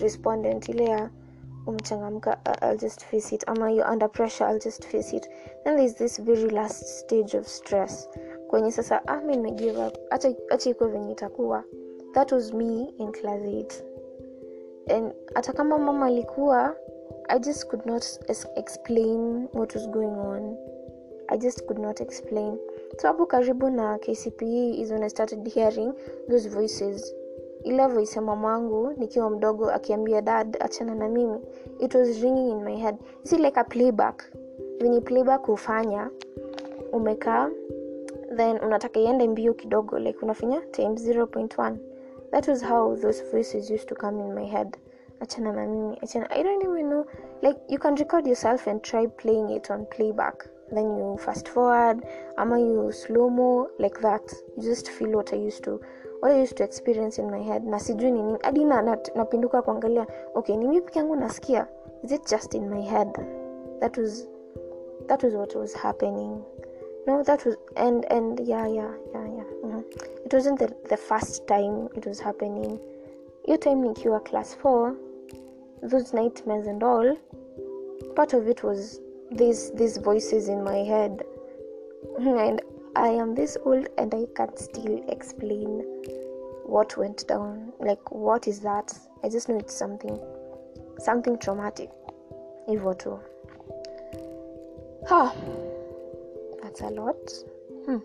[0.00, 1.10] respondent ile ya
[1.66, 3.44] umchangamka i'll just face it.
[3.48, 5.28] Ama you're under pressure i'll just face it.
[5.64, 8.08] Then there's this very last stage of stress.
[8.48, 9.98] Kwenye sasa ah, mi nimegive up.
[10.10, 11.64] Acha acha ikuwe
[12.14, 13.82] that was me in class 8
[14.88, 16.76] and hata kama mama alikuwa
[17.28, 18.04] i just could not
[18.56, 20.56] explain what was going on
[21.28, 22.58] i just could not explain.
[22.98, 25.92] So hapo karibu na kcpe is when i started hearing
[26.28, 27.14] those voices.
[27.64, 31.38] Ile voice ya mamangu nikiwa mdogo akiambia dad achana na mimi.
[31.80, 32.96] It was ringing in my head.
[33.24, 34.24] It's like a playback.
[34.80, 36.10] Venye playback hufanya
[36.92, 37.50] umekaa
[38.36, 41.76] then unataka iende mbio kidogo like unafanya times 0.1
[42.30, 44.76] that was how those voices used to come in my head.
[45.20, 47.04] Achana na mimi achana i don't even know
[47.42, 52.06] like you can record yourself and try playing it on playback then you fast forward
[52.36, 54.32] ama you slow mo like that.
[54.56, 55.80] You just feel what i used to
[56.20, 57.64] what i used to experience in my head.
[57.64, 61.66] Na sijui ni nini hadi na- na- napinduka kuangalia okay ni mimi yangu nasikia?
[62.04, 63.08] Is it just in my head?
[63.80, 64.28] That was
[65.06, 66.42] that was what was happening.
[67.06, 69.84] No that was and and yeah yeah yeah yeah mhm.
[70.24, 72.78] it wasn't the, the first time it was happening.
[73.46, 74.92] Your time nikiwa class 4
[75.82, 77.16] those nightmares and all
[78.14, 79.00] part of it was
[79.30, 81.22] these these voices in my head.
[82.18, 82.62] And
[82.96, 85.82] i am this old and i can't still explain
[86.64, 87.72] what went down.
[87.78, 88.92] Like what is that?
[89.22, 90.18] I just know it's something
[90.98, 91.90] something traumatic
[92.68, 93.18] if hivyo tu
[95.08, 95.32] ha
[96.62, 97.32] that's a lot.
[97.86, 97.98] Hmm.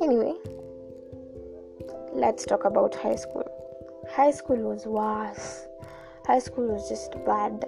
[0.00, 0.34] anyway
[2.14, 3.44] let's talk about high school.
[4.10, 5.66] High school was worse.
[6.26, 7.64] High school was just bad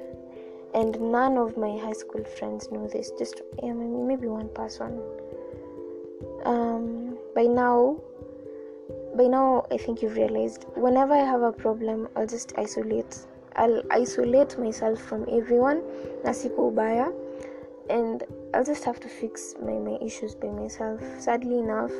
[0.77, 5.01] and none of my high school friends know this just yeah, maybe one person.
[6.45, 7.97] Um, by now
[9.17, 13.19] by now i think you've realized whenever i have a problem i'll just isolate.
[13.57, 15.81] I'll isolate myself from everyone
[16.25, 17.09] na siku ubaya
[17.89, 21.01] and i'll just have to fix my, my issues by myself.
[21.19, 21.93] Sadly enough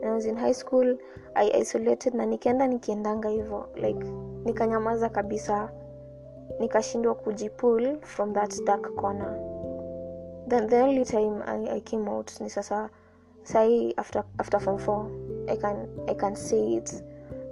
[0.00, 0.96] when i was in high school
[1.36, 4.06] i isolated na nikienda nikiendanga hivo like
[4.44, 5.70] nikanyamaza kabisa
[6.60, 9.34] nikashindwa kujipull from that dark corner.
[10.46, 12.90] Then the only time I, I came out ni sasa
[13.44, 17.02] sahi after, after form 4 I can, I can say it.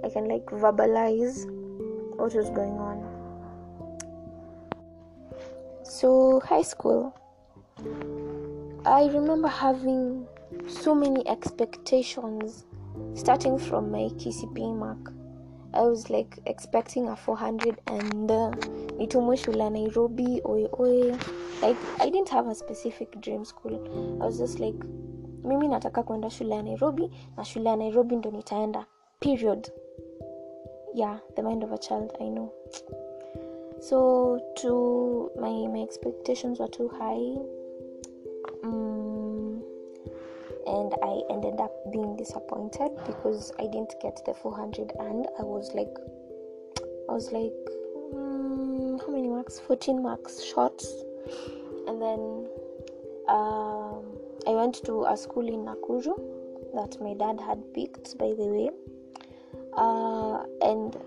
[0.03, 1.45] I can like verbalize
[2.17, 3.01] what was going on.
[5.83, 7.13] So high school
[8.85, 10.27] I remember having
[10.67, 12.65] so many expectations
[13.15, 15.13] starting from my KCPE mark.
[15.73, 18.51] I was like expecting a 400 and uh,
[19.35, 21.17] shule ya Nairobi oye oye
[21.61, 23.79] Like I didn't have a specific dream school.
[24.21, 24.75] I was just like
[25.43, 28.85] mimi nataka kwenda shule ya Nairobi na shule ya Nairobi ndo nitaenda.
[29.19, 29.71] Period.
[30.93, 32.51] Yeah, the mind of a child, I know.
[33.79, 37.35] So to my my expectations were too high
[38.63, 39.61] mm,
[40.67, 45.71] and I ended up being disappointed because I didn't get the 400 and I was
[45.73, 45.95] like
[47.09, 47.53] I was like
[48.15, 49.59] um, how many marks?
[49.59, 50.83] 14 marks short.
[51.87, 52.47] And then
[53.27, 54.03] um,
[54.47, 56.15] I went to a school in Nakuru
[56.75, 58.69] that my dad had picked by the way.
[59.73, 60.97] Uh, and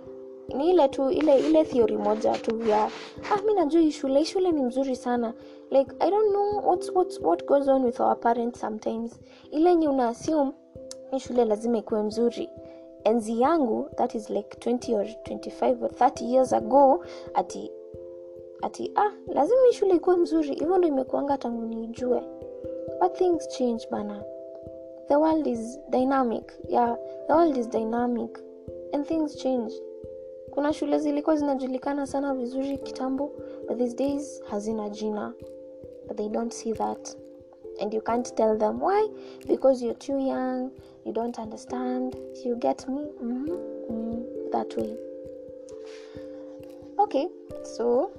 [0.54, 2.90] ni ile tu ile ile theory moja tu ya
[3.30, 5.34] ah mi najua hii shule shule ni mzuri sana.
[5.70, 9.20] Like i don't know what's, what's, what goes on with our parents sometimes.
[9.50, 10.52] Ile nye una assume
[11.10, 12.50] hii shule lazima ikuwe mzuri.
[13.04, 17.72] Enzi yangu that is like 20 or 25 or 30 years ago ati
[18.62, 20.54] ati ah lazima shule ikuwe mzuri.
[20.54, 22.22] Hivyo ndo imekuanga tangu niijue
[23.00, 24.24] but things change bana.
[25.08, 26.52] The world is dynamic.
[26.68, 28.38] Yeah the world is dynamic.
[28.92, 29.74] And things change.
[30.50, 33.30] Kuna shule zilikuwa zinajulikana sana vizuri kitambo
[33.68, 35.32] but these days hazina jina.
[36.08, 37.16] But they don't see that
[37.80, 39.08] and you can't tell them why
[39.46, 40.70] because you're too young
[41.04, 42.16] you don't understand.
[42.44, 43.06] You get me?
[43.22, 43.92] Mm-hmm.
[43.92, 44.96] mm, that way.
[46.98, 47.28] Okay
[47.62, 48.10] so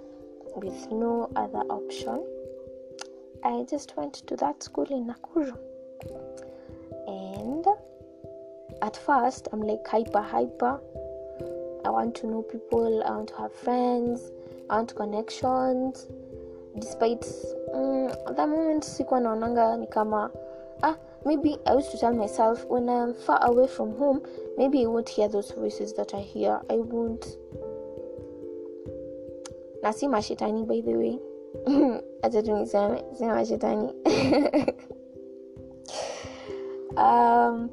[0.55, 2.25] with no other option
[3.43, 5.55] i just went to that school in nakuru.
[7.07, 7.65] And
[8.81, 10.79] at first i'm like hyper hyper.
[11.85, 14.31] I want to know people i want to have friends
[14.69, 16.07] i want connections
[16.77, 17.25] despite
[17.73, 20.29] mm, that moment sikuwa naonanga ni kama
[20.81, 24.19] ah maybe i used to tell myself when i'm far away from home
[24.57, 26.61] maybe i won't hear those voices that i hear.
[26.69, 27.25] I won't
[29.83, 31.19] na si mashetani by the way.
[32.23, 33.87] Acha tu niseme si mashetani
[36.97, 37.69] um,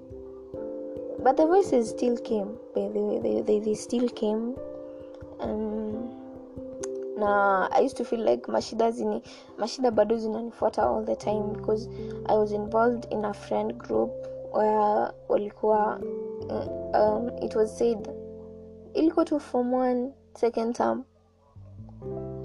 [1.22, 3.18] but the voices still came by the way.
[3.20, 4.56] They, they, they still came.
[5.40, 6.23] Um,
[7.18, 9.22] na i used to feel like mashida zini
[9.58, 11.90] mashida bado zinanifuata all the time because
[12.26, 14.10] i was involved in a friend group
[14.52, 16.00] where walikuwa
[16.94, 18.08] um, it was said
[18.94, 21.04] ilikuwa to form one second term.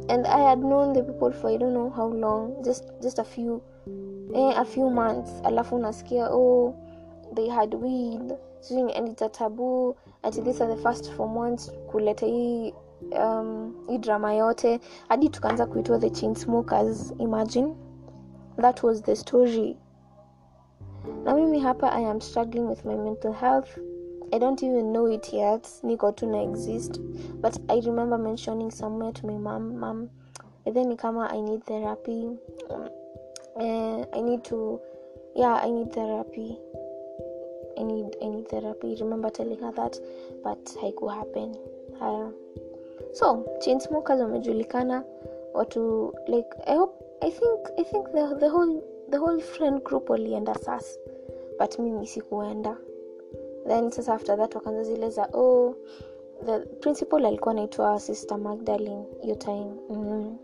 [0.10, 3.24] And i had known the people for i don't know how long just just a
[3.24, 3.62] few
[4.34, 5.32] eh, a few months.
[5.44, 6.74] Alafu unasikia oh
[7.36, 8.34] they had weed.
[8.96, 9.96] And it's a taboo.
[10.24, 12.74] Ati these are the first form ones kuleta hii
[13.12, 17.76] um, hii drama yote hadi tukaanza kuitwa the chain smokers imagine
[18.62, 19.78] that was the story
[21.24, 23.78] na mimi hapa i am struggling with my mental health
[24.32, 27.02] i don't even know it yet niko tu na exist
[27.42, 30.10] but i remember mentioning somewhere to my mom mam
[30.74, 32.30] then ni kama i need therapy
[33.56, 34.80] uh, i need to
[35.36, 36.58] yeah i need therapy
[37.80, 38.98] I need I need therapy.
[39.00, 39.98] Remember telling her that,
[40.44, 41.56] but haiku happen.
[42.02, 42.30] Uh,
[43.14, 45.04] so chain smokers wamejulikana.
[45.54, 50.10] Watu like I hope I think I think the, the whole the whole friend group
[50.10, 51.00] walienda sas
[51.60, 52.78] but mimi sikuenda.
[53.68, 55.76] Then sasa after that wakaanza zile za oh
[56.46, 60.38] the principal alikuwa anaitwa sister magdalin hiyo time mm-hmm.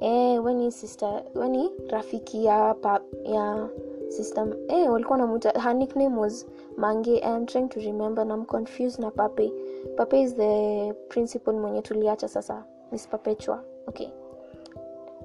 [0.00, 3.68] eh, weni sister weni rafiki ya pa, ya
[4.08, 7.18] sister eh, walikuwa namuta her nickname was mange.
[7.18, 9.52] I'm trying to remember na mconfuse na pape
[9.96, 12.64] pape is the principal mwenye tuliacha sasa.
[12.92, 14.08] Miss perpetua okay.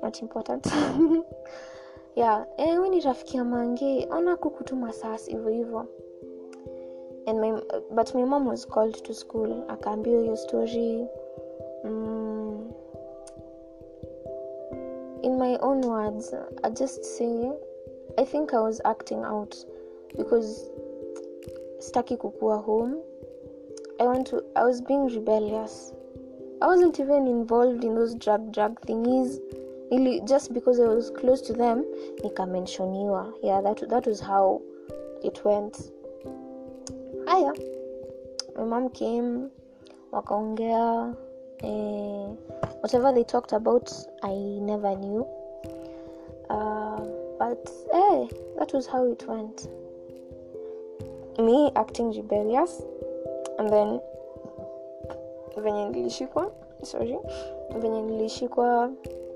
[0.04, 0.68] Not important.
[2.16, 2.46] Yeah.
[2.58, 4.08] Eh, ni rafiki ya mange.
[4.12, 5.86] Ona kukutuma sas hivyo hivyo
[7.28, 7.52] and my,
[7.96, 9.64] but my mom was called to school.
[9.68, 11.08] Akaambiwa hiyo story.
[11.84, 12.72] Mm,
[15.24, 17.52] in my own words i just say
[18.18, 19.56] i think i was acting out
[20.18, 20.72] because
[21.80, 22.96] staki kukua home
[24.02, 25.94] i want to i was being rebellious.
[26.60, 29.40] I wasn't even involved in those drug drug thingies.
[29.92, 31.86] Really just because i was close to them
[32.24, 33.34] nikamenshoniwa.
[33.44, 34.62] Yeah that, that was how
[35.24, 35.92] it went.
[37.28, 37.54] Haya
[38.58, 39.52] my mom came
[40.12, 41.16] wakaongea
[41.64, 42.26] eh,
[42.82, 44.34] whatever they talked about i
[44.72, 45.28] never knew.
[46.50, 47.02] Uh,
[47.38, 49.68] but eh, that was how it went.
[51.38, 52.82] Me acting rebellious
[53.62, 54.00] and then
[55.64, 56.52] venye nilishikwa
[56.84, 57.20] sorry
[57.80, 58.92] venye nilishikwa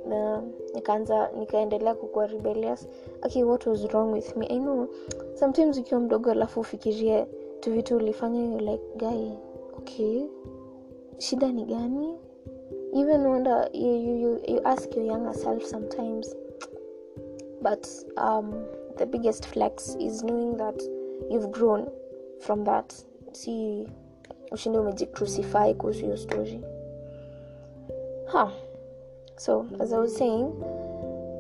[0.10, 0.44] na
[0.76, 2.88] nikaanza nikaendelea kukuwa rebellious.
[3.26, 4.48] Okay what was wrong with me?
[4.50, 4.88] I know
[5.34, 7.28] sometimes ukiwa mdogo alafu ufikirie
[7.60, 9.30] tu vitu ulifanya like guy
[9.78, 10.24] okay
[11.18, 12.16] shida ni gani?
[12.94, 16.36] Even wonder you, you, you, you ask your younger self sometimes.
[17.62, 18.54] But um,
[18.98, 20.82] the biggest flex is knowing that
[21.30, 21.88] you've grown
[22.40, 22.94] from that.
[23.34, 23.88] Si
[24.56, 26.62] ushinde umejicrucify kuhusu hiyo story
[28.32, 28.50] huh.
[29.38, 30.46] so as i was saying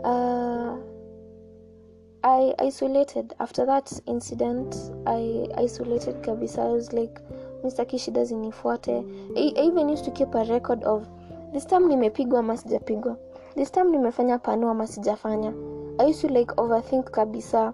[0.04, 0.78] uh,
[2.26, 3.36] i isolated.
[3.40, 6.64] After that incident i isolated kabisa.
[6.64, 7.22] I was like
[7.64, 9.04] mistaki shida zinifuate.
[9.36, 11.04] I, i even used to keep a record of
[11.54, 13.18] this time nimepigwa ama sijapigwa?
[13.56, 15.54] This time nimefanya pano ama sijafanya?
[16.00, 17.74] I used to like overthink kabisa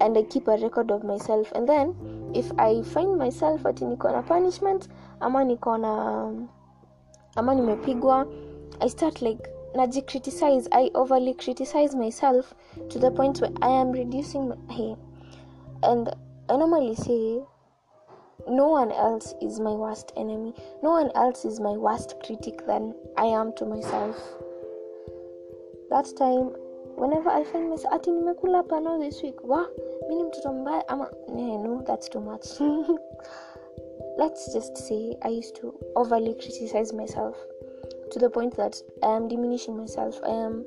[0.00, 1.52] and i keep a record of myself.
[1.52, 1.94] And then
[2.34, 4.88] if i find myself ati niko na punishment
[5.20, 6.32] ama niko na
[7.36, 8.26] ama nimepigwa
[8.80, 12.54] i start like najicriticize i overly criticize myself
[12.88, 14.96] to the point where i am reducing my, hey,
[15.82, 16.08] and
[16.48, 17.42] i normally say
[18.48, 20.54] no one else is my worst enemy.
[20.82, 24.16] No one else is my worst critic than i am to myself.
[25.90, 26.50] That time
[27.00, 29.40] whenever i find myself ati nimekula pano this week.
[29.48, 29.68] Wa
[30.08, 32.60] mi ni mtoto mbaya ama yeah, no that's too much.
[34.18, 37.36] Let's just say i used to overly criticize myself
[38.10, 40.64] to the point that i am diminishing myself i am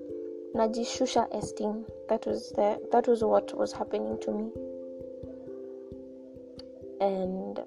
[0.56, 1.86] najishusha esteem.
[2.10, 4.52] That was the that was what was happening to me.
[7.00, 7.60] And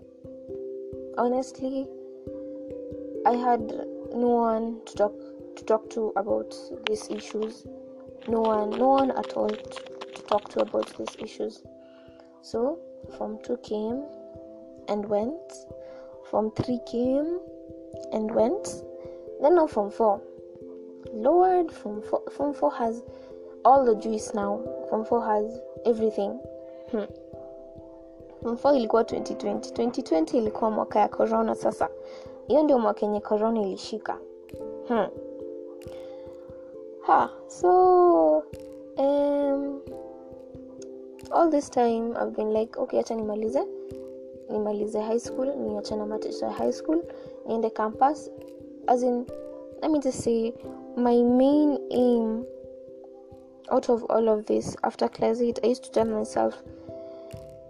[1.18, 1.86] honestly
[3.26, 3.60] i had
[4.14, 5.14] no one to talk
[5.56, 6.54] to talk to about
[6.86, 7.64] these issues
[8.28, 9.56] no one no one at all to,
[10.14, 11.62] to talk to about these issues.
[12.42, 12.78] So
[13.18, 14.02] form 2 came
[14.88, 15.52] and went
[16.30, 17.38] form 3 came
[18.12, 18.82] and went
[19.42, 20.20] then now form 4
[21.12, 23.02] lord form 4 form 4 has
[23.66, 24.60] all the juice now.
[24.88, 26.38] Form 4 has everything.
[26.90, 27.04] Hmm.
[28.42, 31.88] form 4 ilikuwa 2020 2020 ilikuwa mwaka ya corona sasa.
[32.46, 34.18] Hiyo ndio mwaka yenye corona ilishika.
[34.88, 35.06] Hmm.
[37.06, 38.42] Ha so
[38.98, 39.80] um,
[41.30, 43.62] all this time i've been like okay acha nimalize.
[44.50, 47.02] Nimalize high school niachana na mateso ya high school
[47.46, 48.30] niende campus.
[48.86, 49.26] As in
[49.82, 50.52] let me just say
[50.96, 52.44] my main aim
[53.70, 56.54] out of all of this after class 8 i used to tell myself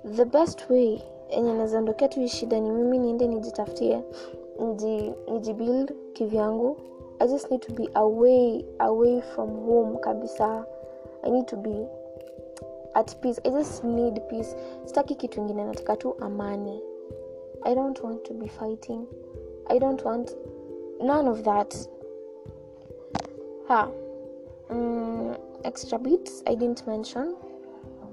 [0.05, 4.03] the best way enye nazaondokea tu shida ni mimi niende nijitafutie
[4.59, 6.77] niji, nijibuild kivyangu
[7.21, 10.65] i just need to be away away from home kabisa.
[11.25, 11.87] I need to be
[12.95, 13.39] at peace.
[13.45, 14.55] I just need peace.
[14.85, 16.81] Sitaki kitu ingine nataka tu amani.
[17.65, 19.07] I don't want to be fighting.
[19.71, 20.31] I don't want
[21.01, 21.75] none of that.
[23.69, 23.89] Ha.
[24.71, 27.37] Mm, extra bits i didn't mention.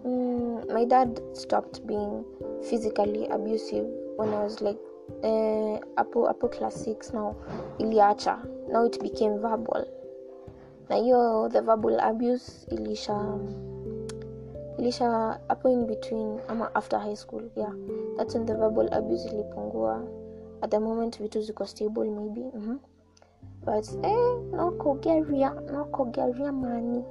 [0.05, 2.25] Mm, my dad stopped being
[2.69, 3.85] physically abusive
[4.17, 4.77] when i was like
[5.23, 7.35] uh, apo, apo class 6 now.
[7.79, 8.39] Iliacha
[8.71, 9.85] now it became verbal
[10.89, 13.39] na hiyo the verbal abuse ilisha
[14.77, 17.73] ilisha hapo in between ama after high school yeah
[18.17, 20.03] that's when the verbal abuse ilipungua
[20.61, 22.77] at the moment vitu ziko stable maybe mm-hmm.
[23.65, 24.71] but eh, no
[25.91, 27.03] kogeria mani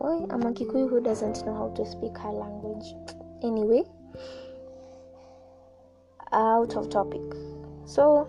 [0.00, 2.96] Oy, ama Kikuyu who doesn't know how to speak her language.
[3.42, 3.84] Anyway,
[6.32, 7.22] out of topic.
[7.86, 8.26] So,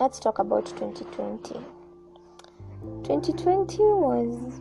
[0.00, 1.54] let's talk about 2020.
[3.02, 4.60] 2020 was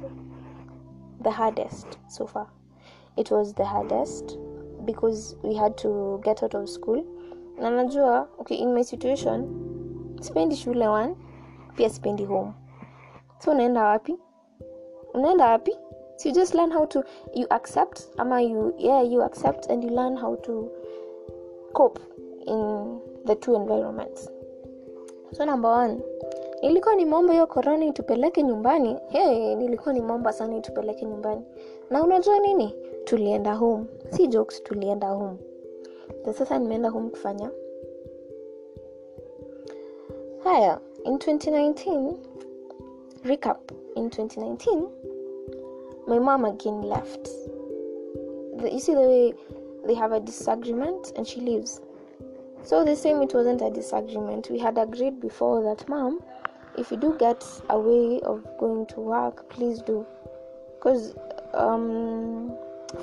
[1.22, 2.48] the hardest so far.
[3.18, 4.38] It was the hardest
[4.86, 7.06] because we had to get out of school.
[7.60, 11.16] Na najua, okay, in my situation, sipendi shule one,
[11.76, 12.54] pia sipendi home.
[13.40, 14.18] So unaenda wapi?
[15.14, 15.72] Unaenda wapi?
[16.18, 17.04] so you just learn how to
[17.36, 20.70] you accept ama you yeah you accept and you learn how to
[21.74, 22.00] cope
[22.48, 24.28] in the two environments
[25.32, 26.00] so number one.
[26.62, 28.96] Nilikuwa nimeomba hiyo korona itupeleke nyumbani?
[29.08, 31.42] Hey, nilikuwa nimeomba sana itupeleke nyumbani.
[31.90, 32.76] Na unajua nini?
[33.04, 33.86] Tulienda home.
[34.10, 35.38] Si jokes tulienda home.
[36.26, 37.52] Na sasa nimeenda home kufanya.
[40.44, 42.14] Haya in 2019
[43.24, 43.72] recap.
[43.96, 44.88] In 2019
[46.08, 47.30] my mom again left.
[48.62, 49.34] The, you see the way
[49.86, 51.82] they have a disagreement and she leaves.
[52.68, 54.50] So the same, it wasn't a disagreement.
[54.50, 56.22] We had agreed before that, mom,
[56.78, 60.06] if you do get a way of going to work, please do,
[60.76, 61.16] because
[61.54, 62.54] um,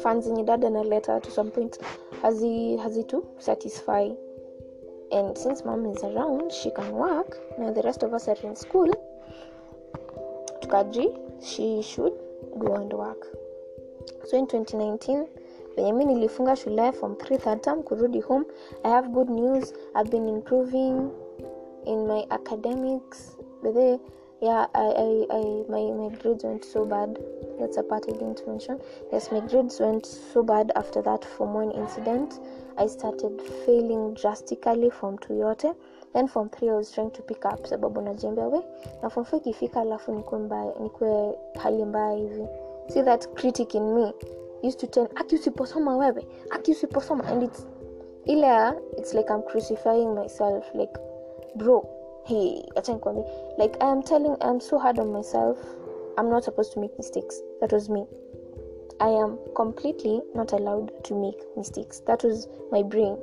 [0.03, 1.79] funds in your dad and a letter to some point
[2.21, 4.11] has he has he to satisfy.
[5.13, 7.39] And since mom is around, she can work.
[7.59, 8.93] Now the rest of us are in school.
[10.61, 12.13] Tukaji, she should
[12.59, 13.27] go and work
[14.27, 15.27] so in 2019
[15.77, 18.45] venye mi nilifunga shule from 3 third kurudi home
[18.83, 19.75] i have good news.
[19.95, 21.11] I've been improving
[21.87, 23.37] in my academics.
[23.63, 24.01] Bethe
[24.41, 24.67] yeah
[25.69, 27.19] my, my grades went so bad.
[27.59, 28.79] That's a part i didn't mention
[29.13, 32.41] yes my grades went so bad after that form one incident.
[32.77, 35.75] I started failing drastically from two yote.
[36.13, 38.61] Then form 3 i was trying to pick up sababu najiambia we
[39.03, 40.73] na form 4 ikifika alafu mbaya
[41.59, 42.47] hali mbaya hivi.
[42.89, 44.13] See that critic in me
[44.67, 46.27] used to tell aki usiposoma wewe?
[46.51, 47.25] Aki usiposoma.
[47.25, 47.67] And it's
[48.27, 50.93] ile it's like i'm crucifying myself like
[51.57, 51.89] bro
[52.25, 52.99] hey acha
[53.59, 55.59] like i am telling i'm so hard on myself.
[56.17, 57.41] I'm not supposed to make mistakes.
[57.61, 58.07] That was me.
[59.01, 62.01] I am completely not allowed to make mistakes.
[62.07, 63.19] That was my brain.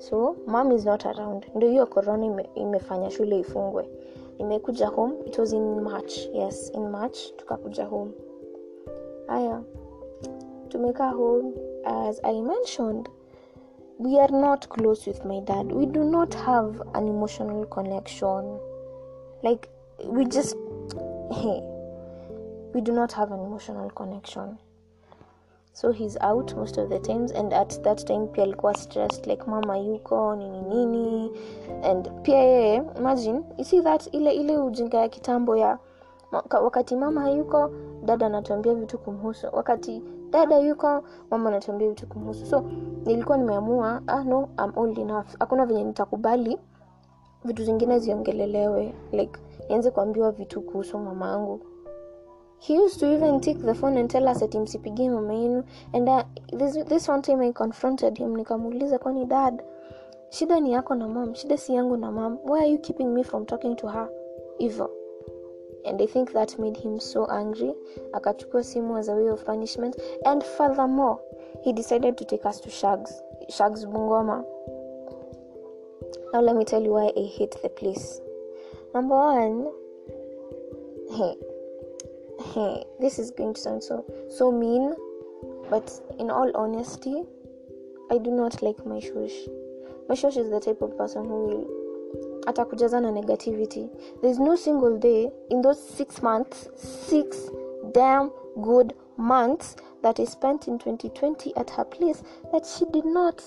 [0.00, 1.46] So mom is not around.
[1.54, 3.88] Ndio hiyo corona ime, imefanya shule ifungwe.
[4.38, 5.14] Nimekuja home.
[5.26, 6.18] It was in march.
[6.32, 8.12] Yes in march tukakuja home
[9.32, 9.62] haya
[10.68, 11.52] tumekaa home
[11.84, 13.08] as i mentioned
[13.98, 15.70] we are not close with my dad.
[15.72, 18.58] We do not have an emotional connection.
[19.42, 19.68] Like
[20.04, 20.56] we just
[21.30, 21.60] hey,
[22.74, 24.58] we do not have an emotional connection.
[25.72, 29.46] So he's out most of the times and at that time pia alikuwa stressed like
[29.46, 31.30] mama yuko nini nini
[31.82, 35.78] and pia yeye imagine you see that ile ile ujinga ya kitambo ya
[36.50, 37.70] wakati mama hayuko
[38.02, 39.46] dada anatuambia vitu kumhusu.
[39.52, 42.46] Wakati dada yuko mama anatuambia vitu kumhusu.
[42.46, 42.64] So
[43.04, 45.26] nilikuwa nimeamua ah no I'm old enough.
[45.38, 46.58] Hakuna venye nitakubali
[47.44, 48.94] vitu zingine ziongelelewe.
[49.12, 51.60] Like nianze kuambiwa vitu kuhusu mama yangu.
[52.58, 55.64] He used to even take the phone and tell us ati msipigie mama yenu.
[55.92, 56.20] And uh,
[56.58, 59.62] this, this one time i confronted him nikamuuliza kwani dad
[60.28, 63.24] shida ni yako na mam shida si yangu na mam why are you keeping me
[63.24, 64.08] from talking to her?
[64.58, 64.90] Hivo
[65.84, 67.74] and i think that made him so angry.
[68.12, 69.96] Akachukua simu as a way of punishment.
[70.24, 71.20] And furthermore
[71.62, 73.12] he decided to take us to shags
[73.48, 74.44] shags bungoma.
[76.32, 78.20] Now let me tell you why i hate the place.
[78.94, 79.70] Number one
[81.10, 81.36] hey
[82.54, 84.94] hey this is going to sound so so mean
[85.68, 87.22] but in all honesty
[88.10, 89.36] i do not like my shush
[90.08, 91.81] my shush is the type of person who will
[92.46, 93.88] atakujaza na negativity.
[94.20, 97.50] There's no single day in those six months six
[97.92, 98.30] damn
[98.62, 102.22] good months that i spent in 2020 at her place
[102.52, 103.42] that she did not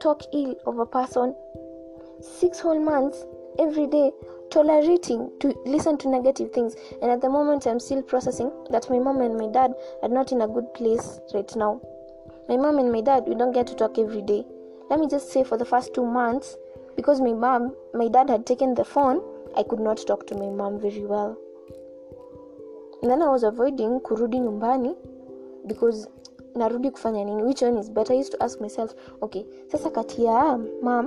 [0.00, 1.34] talk ill of a person.
[2.20, 3.24] Six whole months
[3.58, 4.12] every day
[4.50, 6.74] tolerating to listen to negative things.
[7.02, 9.72] And at the moment i'm still processing that my mom and my dad
[10.02, 11.80] are not in a good place right now.
[12.48, 14.44] My mom and my dad we don't get to talk every day.
[14.90, 16.56] Let me just say for the first two months
[16.98, 19.22] because my mom my dad had taken the phone
[19.56, 21.36] i could not talk to my mom very well.
[23.00, 24.96] And then i was avoiding kurudi nyumbani
[25.66, 26.08] because
[26.54, 27.42] narudi kufanya nini?
[27.42, 28.12] Which one is better?
[28.12, 31.06] I used to ask myself okay sasa kati ya mam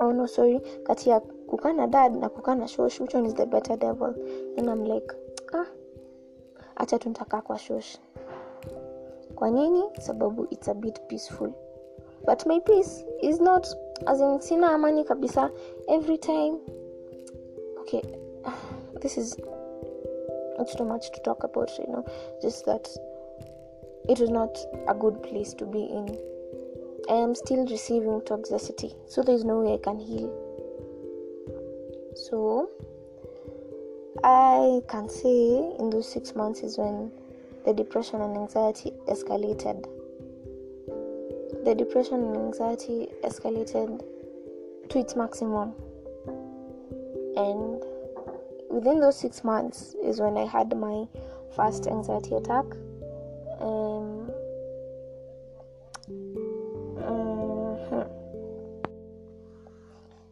[0.00, 3.34] oh no sorry kati ya kukaa na dad na kukaa na shosh which one is
[3.34, 4.14] the better devil?
[4.56, 5.12] Then i'm like
[5.52, 5.66] ah
[6.76, 7.98] acha tu nitakaa kwa shosh.
[9.34, 9.82] Kwa nini?
[10.00, 11.52] Sababu it's a bit peaceful.
[12.26, 13.66] But my peace is not
[14.06, 15.50] as in sina amani kabisa
[15.88, 16.58] every time
[17.80, 18.02] okay
[19.00, 19.36] this is
[20.58, 22.04] it's too much to talk about you know
[22.40, 22.88] just that
[24.08, 24.56] it was not
[24.88, 26.18] a good place to be in.
[27.08, 30.30] I am still receiving toxicity so there's no way i can heal.
[32.14, 32.68] So
[34.22, 37.10] i can say in those six months is when
[37.64, 39.86] the depression and anxiety escalated
[41.64, 44.02] the depression and anxiety escalated
[44.88, 45.74] to its maximum.
[47.36, 47.82] And
[48.68, 51.06] within those six months is when i had my
[51.54, 52.64] first anxiety attack.
[53.60, 54.30] Um,
[56.98, 58.08] mhm.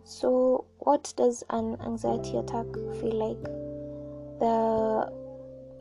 [0.04, 2.66] so what does an anxiety attack
[3.00, 3.44] feel like?
[4.40, 5.12] The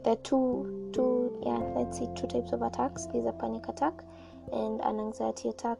[0.03, 3.07] the two two yeah let's see two types of attacks.
[3.07, 4.03] There's a panic attack
[4.51, 5.77] and an anxiety attack.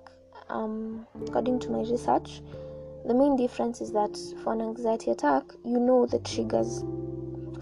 [0.50, 2.42] Um, according to my research
[3.06, 6.84] the main difference is that for an anxiety attack you know the triggers.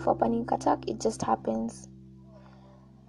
[0.04, 1.88] For panic attack it just happens.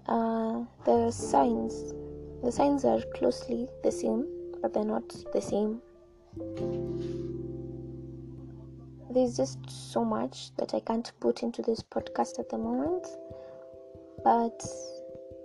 [0.06, 1.94] Uh, the signs
[2.42, 4.26] the signs are closely the same
[4.62, 5.80] but they're not the same.
[9.10, 13.06] There's just so much that i can't put into this podcast at the moment
[14.22, 14.62] but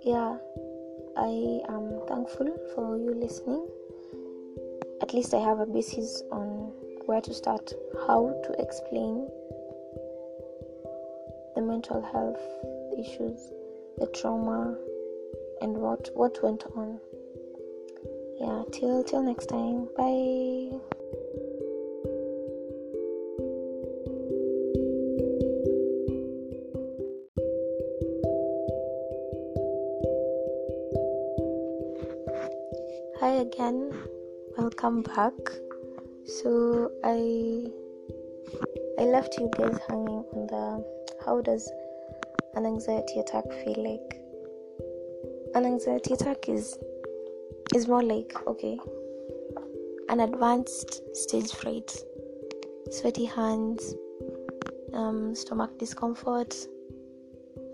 [0.04, 0.36] yeah
[1.16, 3.68] i am thankful for you listening.
[5.02, 6.72] At least i have a basis on
[7.06, 7.72] where to start
[8.06, 9.28] how to explain
[11.54, 12.42] the mental health
[12.98, 13.38] issues
[13.98, 14.76] the trauma
[15.60, 17.00] and what what went on.
[18.40, 19.88] Yeah till till next time.
[19.96, 20.93] Bye
[34.58, 35.32] welcome back.
[36.26, 37.64] So i
[38.98, 40.84] i left you guys hanging on the
[41.24, 41.70] how does
[42.56, 44.20] an anxiety attack feel like?
[45.54, 46.76] An anxiety attack is
[47.74, 48.78] is more like okay
[50.10, 51.90] an advanced stage fright
[52.90, 53.94] sweaty hands
[54.92, 56.54] um, stomach discomfort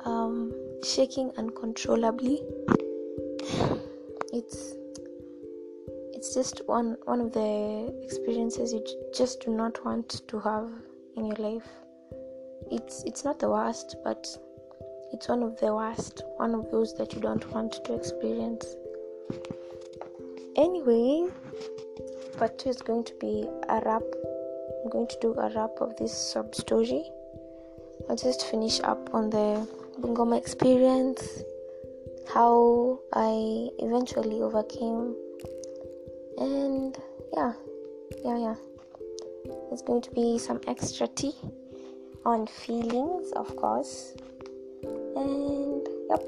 [0.05, 0.53] um,
[0.85, 2.43] shaking uncontrollably.
[4.33, 4.80] It's
[6.21, 8.85] it's just one one of the experiences you
[9.17, 10.69] just do not want to have
[11.17, 11.69] in your life
[12.71, 14.27] it's it's not the worst but
[15.13, 18.77] it's one of the worst one of those that you don't want to experience
[20.57, 21.27] anyway
[22.41, 24.03] part two is going to be a wrap.
[24.83, 27.05] I'm going to do a wrap of this sub story.
[28.09, 29.69] I'll just finish up on the
[30.01, 31.43] Bungoma experience,
[32.33, 35.15] how I eventually overcame,
[36.41, 36.97] and
[37.35, 37.53] yeah,
[38.25, 38.55] yeah, yeah.
[39.69, 41.35] There's going to be some extra tea
[42.25, 44.15] on feelings, of course,
[44.83, 46.23] and yep,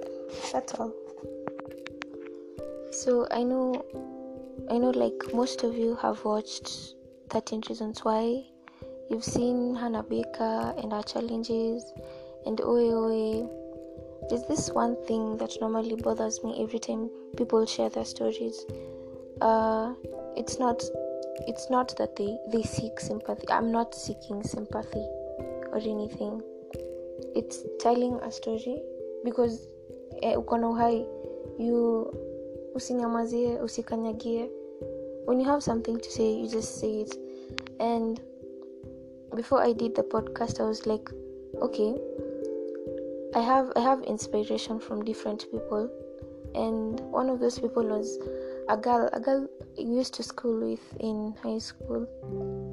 [0.53, 0.93] that's all.
[2.93, 3.85] So I know,
[4.71, 6.95] I know, like most of you have watched
[7.31, 8.45] 13 Reasons Why.
[9.11, 11.93] You've seen Hannah Baker and her challenges,
[12.47, 13.59] and Oe Oe.
[14.29, 18.65] There's this one thing that normally bothers me every time people share their stories.
[19.43, 19.95] Uh,
[20.37, 20.83] it's not,
[21.49, 23.47] it's not that they they seek sympathy.
[23.51, 25.07] I'm not seeking sympathy
[25.73, 26.41] or anything.
[27.35, 28.81] It's telling a story
[29.25, 29.67] because
[30.23, 30.71] eh, uko na
[31.59, 32.13] you
[35.25, 37.17] when you have something to say you just say it
[37.81, 38.21] and
[39.35, 41.09] before i did the podcast i was like
[41.61, 41.95] okay
[43.35, 45.91] i have i have inspiration from different people
[46.55, 48.19] and one of those people was
[48.69, 52.07] a girl a girl used to school with in high school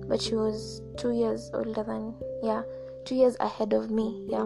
[0.07, 2.13] but she was two years older than
[2.43, 2.61] yeah
[3.05, 4.45] two years ahead of me yeah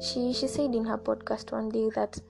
[0.00, 2.20] she she said in her podcast one day that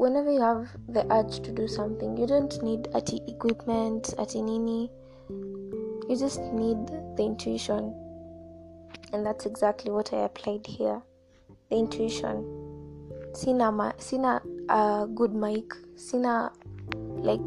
[0.00, 4.90] whenever you have the urge to do something, you don't need ati equipment, ati nini.
[6.08, 6.86] You just need
[7.16, 7.94] the intuition.
[9.12, 11.02] And that's exactly what I applied here.
[11.68, 12.46] The intuition.
[13.34, 14.40] Sina ma, sina
[14.70, 16.52] a good mic, sina
[16.94, 17.46] like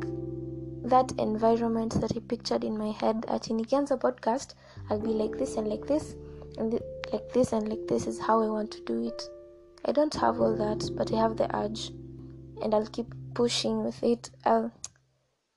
[0.84, 4.53] that environment that I pictured in my head at Nikianza podcast,
[4.89, 6.15] I'll be like this and like this
[6.57, 9.24] and th- like this and like this is how I want to do it.
[9.86, 11.91] I don't have all that, but I have the urge
[12.61, 14.30] and I'll keep pushing with it.
[14.45, 14.71] I'll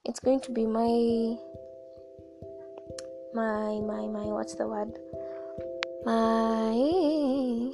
[0.05, 1.37] it's going to be my
[3.35, 4.97] my my my what's the word?
[6.05, 6.77] My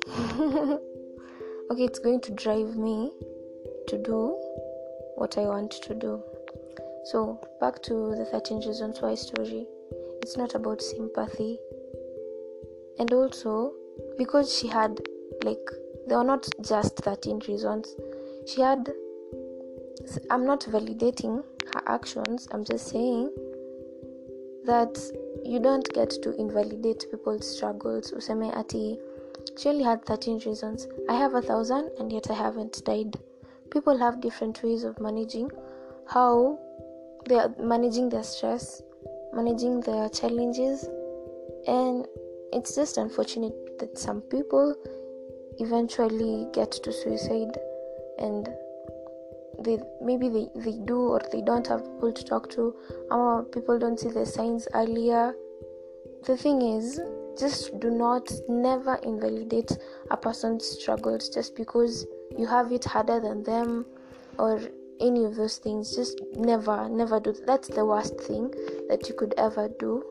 [1.71, 3.13] okay, it's going to drive me
[3.93, 4.19] to do
[5.17, 6.23] what I want to do.
[7.05, 9.67] So back to the 13 reasons why story.
[10.23, 11.59] It's not about sympathy.
[12.99, 13.75] And also
[14.17, 14.99] because she had
[15.45, 15.71] like
[16.07, 17.95] there were not just 13 reasons.
[18.47, 18.91] She had
[20.31, 23.31] I'm not validating her actions, I'm just saying
[24.65, 24.99] that
[25.45, 28.13] you don't get to invalidate people's struggles.
[28.13, 28.99] Useme ati,
[29.59, 30.89] she only had 13 reasons.
[31.11, 33.19] I have a thousand and yet I haven't died.
[33.73, 35.51] People have different ways of managing
[36.07, 36.59] how
[37.27, 38.83] they are managing their stress,
[39.33, 40.89] managing their challenges,
[41.67, 42.07] and
[42.53, 44.75] it's just unfortunate that some people
[45.59, 47.57] eventually get to suicide
[48.19, 48.49] and
[49.65, 52.75] they maybe they, they do or they don't have people to talk to
[53.11, 55.35] or people don't see the signs earlier.
[56.27, 57.01] The thing is
[57.39, 59.77] just do not never invalidate
[60.11, 62.07] a person's struggles just because
[62.39, 63.87] you have it harder than them
[64.39, 64.61] or
[65.01, 65.95] any of those things.
[65.95, 68.51] Just never never do that's the worst thing
[68.89, 70.05] that you could ever do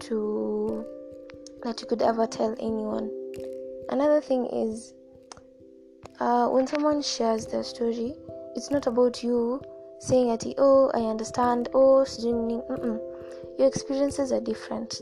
[0.00, 0.84] to
[1.62, 3.10] that you could ever tell anyone.
[3.88, 4.94] Another thing is
[6.20, 8.14] uh, when someone shares their story
[8.54, 9.60] it's not about you
[10.00, 13.00] saying at oh i understand oh Mm-mm.
[13.58, 15.00] your experiences are different.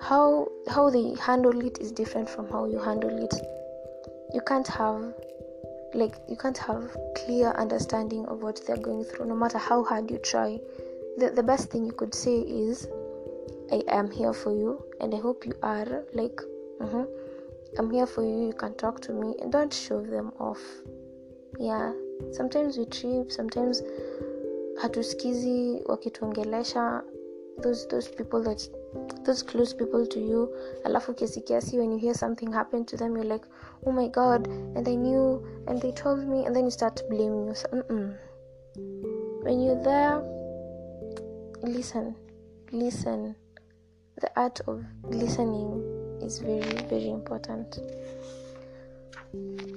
[0.00, 3.34] How how they handle it is different from how you handle it
[4.34, 5.14] you can't have
[5.94, 10.10] like you can't have clear understanding of what they're going through no matter how hard
[10.10, 10.58] you try.
[11.16, 12.88] The, the best thing you could say is
[13.72, 16.40] i am here for you and i hope you are like
[16.80, 17.04] mm-hmm,
[17.78, 20.60] i'm here for you you can talk to me and don't show them off.
[21.58, 21.92] Yeah.
[22.32, 23.82] Sometimes we trip sometimes
[24.82, 27.02] hatusikizi wakituongelesha
[27.62, 28.70] those those people that
[29.24, 30.48] those close people to you
[30.84, 33.46] alafu kiasi kiasi when you hear something happen to them you're like
[33.86, 37.46] oh my god and i knew and they told me and then you start blaming
[37.46, 38.14] yourself Mm-mm.
[39.42, 40.22] when you're there
[41.62, 42.14] listen
[42.72, 43.34] listen.
[44.20, 45.82] The art of listening
[46.22, 47.78] is very very important.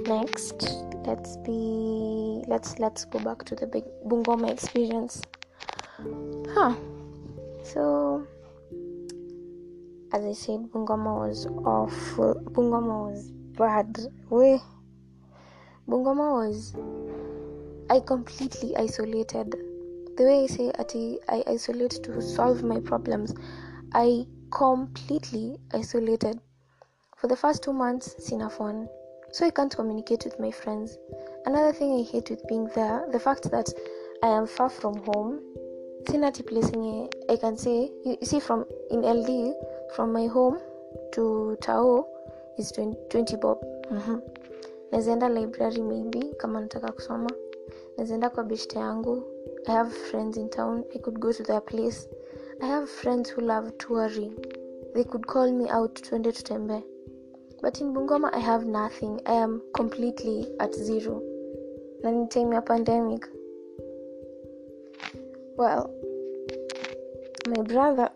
[0.07, 0.67] Next
[1.05, 5.21] let's be let's let's go back to the big bungoma experience.
[6.53, 6.75] Huh.
[7.63, 8.27] So
[10.13, 12.35] as i said bungoma was awful.
[12.51, 13.97] Bungoma was bad.
[14.29, 14.61] Way
[15.89, 16.75] bungoma was
[17.89, 19.55] i completely isolated.
[20.17, 23.33] The way i say ati i isolate to solve my problems.
[23.93, 26.39] I completely isolated.
[27.17, 28.51] For the first two months sina
[29.31, 30.95] so I can't communicate with my friends.
[31.47, 33.67] Another thing I hate with being there, the fact that
[34.21, 35.41] I am far from home,
[36.07, 36.69] sina ati place
[37.29, 39.55] i can say you, you see from in ld
[39.95, 40.57] from my home
[41.11, 42.05] to tao
[42.57, 43.57] is 20, 20 bob.
[43.91, 44.19] Mm-hmm.
[44.91, 47.29] nawezaenda library maybe kama nataka kusoma.
[47.97, 49.23] Nawezaenda kwa bishta yangu.
[49.67, 50.83] I have friends in town.
[50.95, 52.09] I could go to their place.
[52.61, 54.35] I have friends who love touring.
[54.93, 56.83] They could call me out tuende tutembee.
[57.61, 59.21] But in bungoma i have nothing.
[59.25, 61.21] I am completely at zero.
[62.03, 63.27] Na ni time ya pandemic.
[65.57, 65.89] Well
[67.47, 68.09] my brother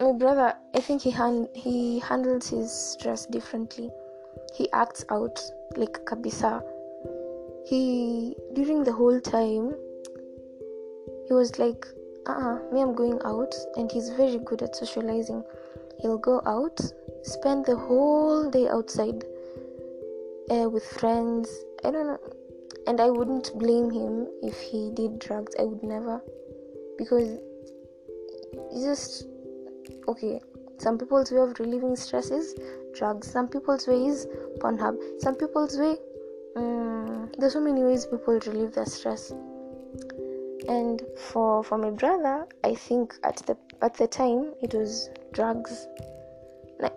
[0.00, 3.90] my brother i think he han- he handles his stress differently.
[4.54, 5.40] He acts out
[5.76, 6.62] like kabisa.
[7.66, 9.74] He during the whole time
[11.26, 11.86] he was like
[12.26, 15.42] uh-uh me i'm going out and he's very good at socializing.
[16.00, 16.80] He'll go out
[17.22, 19.24] spend the whole day outside
[20.50, 21.50] uh, with friends.
[21.84, 22.20] I don't know
[22.86, 25.54] and i wouldn't blame him if he did drugs.
[25.58, 26.22] I would never
[26.96, 27.38] because
[28.72, 29.26] it's just
[30.08, 30.40] okay
[30.80, 32.54] some people's way of relieving stress is
[32.94, 33.30] drugs.
[33.30, 34.26] Some people's way is
[34.60, 34.96] pornhub.
[35.18, 35.98] Some people's way
[36.56, 39.30] um, there's so many ways people relieve their stress.
[40.68, 45.86] And for for my brother i think at the at the time it was drugs.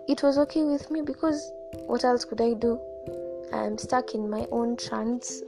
[0.08, 1.52] It was okay with me because
[1.86, 2.80] what else could i do?
[3.52, 5.42] I'm stuck in my own trance.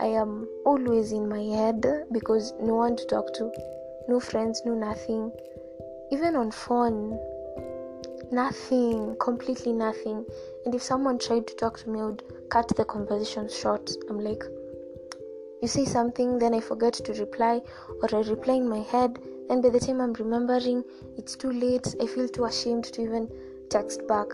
[0.00, 3.52] I am always in my head because no one to talk to
[4.08, 5.30] no friends no nothing
[6.12, 7.18] even on phone
[8.30, 10.24] nothing completely nothing.
[10.64, 13.90] And if someone tried to talk to me i would cut the conversation short.
[14.08, 14.44] I'm like
[15.62, 17.60] you say something then i forget to reply
[18.02, 20.82] or i reply in my head then by the time i'm remembering
[21.16, 21.94] it's too late.
[22.00, 23.30] I feel too ashamed to even
[23.70, 24.26] text back.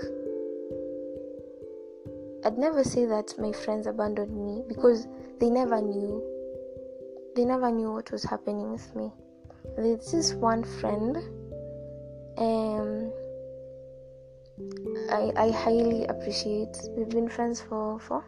[2.45, 5.07] I'd never say that my friends abandoned me because
[5.39, 6.23] they never knew.
[7.37, 9.13] They never knew what was happening with me.
[9.77, 11.19] There's this one friend
[12.39, 13.11] um
[15.11, 18.25] I, I highly appreciate we've been friends for for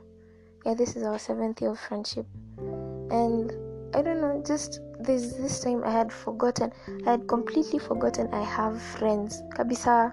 [0.65, 2.27] yeah this is our seventh year of friendship.
[3.11, 3.53] And
[3.95, 6.73] I don't know just this this time I had forgotten
[7.07, 9.43] I had completely forgotten I have friends.
[9.51, 10.13] Kabisa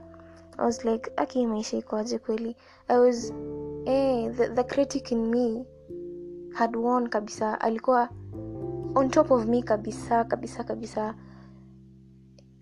[0.60, 2.56] I was like aki maisha ikoaje kweli?
[2.90, 3.32] I was
[3.86, 5.66] eh the, the critic in me
[6.56, 7.60] had won kabisa.
[7.62, 8.10] Alikuwa
[8.96, 11.16] on top of me kabisa kabisa kabisa.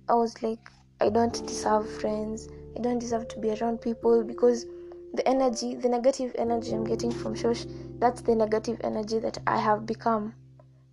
[0.10, 0.70] I was like
[1.02, 4.66] I don't deserve friends I don't deserve to be around people because
[5.14, 7.66] the energy, the negative energy I'm getting from Shosh,
[8.00, 10.34] that's the negative energy that I have become.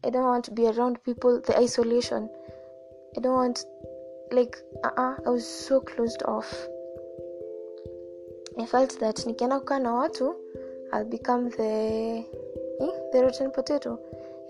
[0.05, 2.28] I don't want to be around people, the isolation.
[3.16, 3.64] I don't want,
[4.30, 6.50] like, uh uh I was so closed off.
[8.61, 10.34] I felt that nikienda kukaa na watu,
[10.92, 12.24] I'll become the,
[12.80, 13.98] eh, the rotten potato.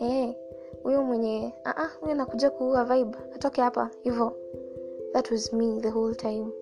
[0.01, 0.35] Eh,
[0.83, 4.37] huyo mwenye, uh uh anakuja kuua vibe, atoke hapa, hivyo.
[5.15, 6.53] That was me the whole time.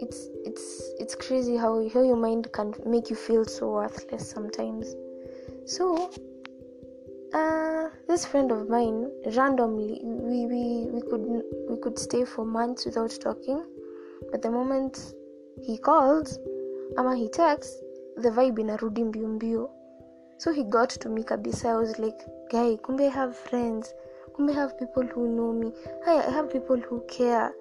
[0.00, 4.94] It's it's it's crazy how how your mind can make you feel so worthless sometimes.
[5.66, 6.10] So
[7.32, 10.64] uh this friend of mine randomly we we
[10.94, 13.64] we could we could stay for months without talking.
[14.30, 15.14] But the moment
[15.62, 16.28] he called
[16.98, 17.80] ama he texts
[18.16, 19.70] the vibe inarudi mbio mbio
[20.38, 21.68] so he got to me kabisa.
[21.68, 23.94] I was like guy kumbe i have friends
[24.32, 25.72] kumbe have people who know me
[26.04, 27.54] hi i have people who care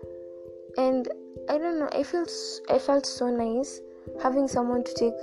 [0.78, 1.09] and
[1.49, 1.89] I don't know.
[1.91, 2.32] I felt
[2.69, 3.82] I felt so nice
[4.22, 5.13] having someone to take.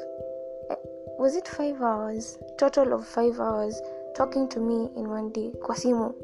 [1.18, 2.38] Was it five hours?
[2.58, 3.80] Total of five hours
[4.16, 5.52] talking to me in one day.
[5.62, 6.14] Kwasimo.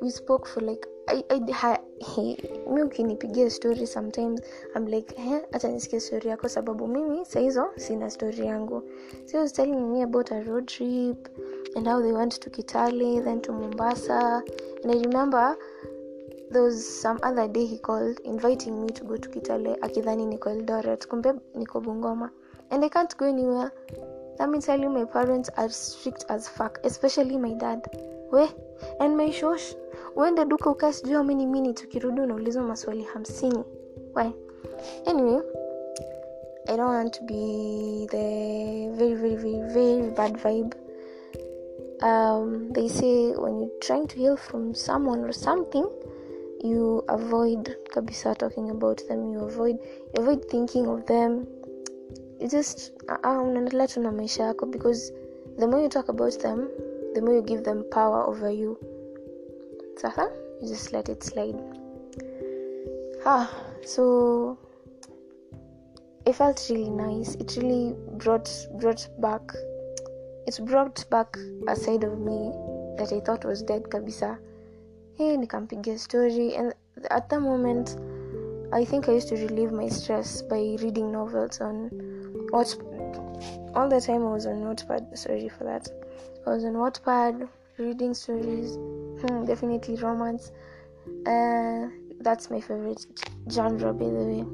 [0.00, 0.86] We spoke for like
[2.70, 4.40] mi ukinipigia story sometimes
[4.74, 8.82] I'm like eh, acha nisikie story yako sababu mimi sahizo sina story yangu.
[9.26, 11.28] So telling me about a road trip
[11.76, 14.42] and how they went to Kitale then to Mombasa.
[14.82, 15.56] And I remember
[16.50, 20.50] there was some other day he called inviting me to go to kitale akidhani niko
[20.50, 22.30] eldoret kumbe niko
[22.70, 23.72] and i can't go anywhere.
[24.38, 27.80] Let me tell you my parents are strict as fuck especially my dad.
[28.32, 28.48] We
[29.00, 29.74] and my shosh.
[30.16, 31.84] Uende duka ukaa sijui how many minutes.
[31.84, 33.64] Ukirudi unaulizwa maswali hamsini.
[34.14, 34.32] Why?
[35.06, 35.42] Anyway
[36.68, 40.76] i don't want to be the very very very very bad vibe
[42.02, 45.88] um, they say when you're trying to heal from someone or something
[46.62, 49.76] you avoid kabisa talking about them you avoid
[50.14, 51.46] you avoid thinking of them.
[52.40, 55.12] You just uh, unaendelea tu na maisha yako because
[55.58, 56.68] the more you talk about them
[57.14, 58.78] the more you give them power over you.
[59.96, 60.30] Sasa
[60.60, 61.56] you just let it slide.
[63.24, 63.50] Ah
[63.84, 64.58] so
[66.26, 67.34] it felt really nice.
[67.36, 69.52] It really brought brought back
[70.46, 71.36] it brought back
[71.68, 72.52] a side of me
[72.98, 74.38] that I thought was dead kabisa.
[75.16, 76.74] Hey, nikampigia story and
[77.10, 77.96] at that moment
[78.72, 81.90] I think I used to relieve my stress by reading novels on
[82.50, 82.76] what
[83.74, 85.18] all the time I was on Notepad.
[85.18, 85.88] Sorry for that.
[86.46, 88.76] I was on Wattpad reading stories.
[89.20, 90.52] Hmm, definitely romance.
[91.26, 91.88] Uh,
[92.20, 93.06] that's my favorite
[93.50, 94.44] genre, by the way.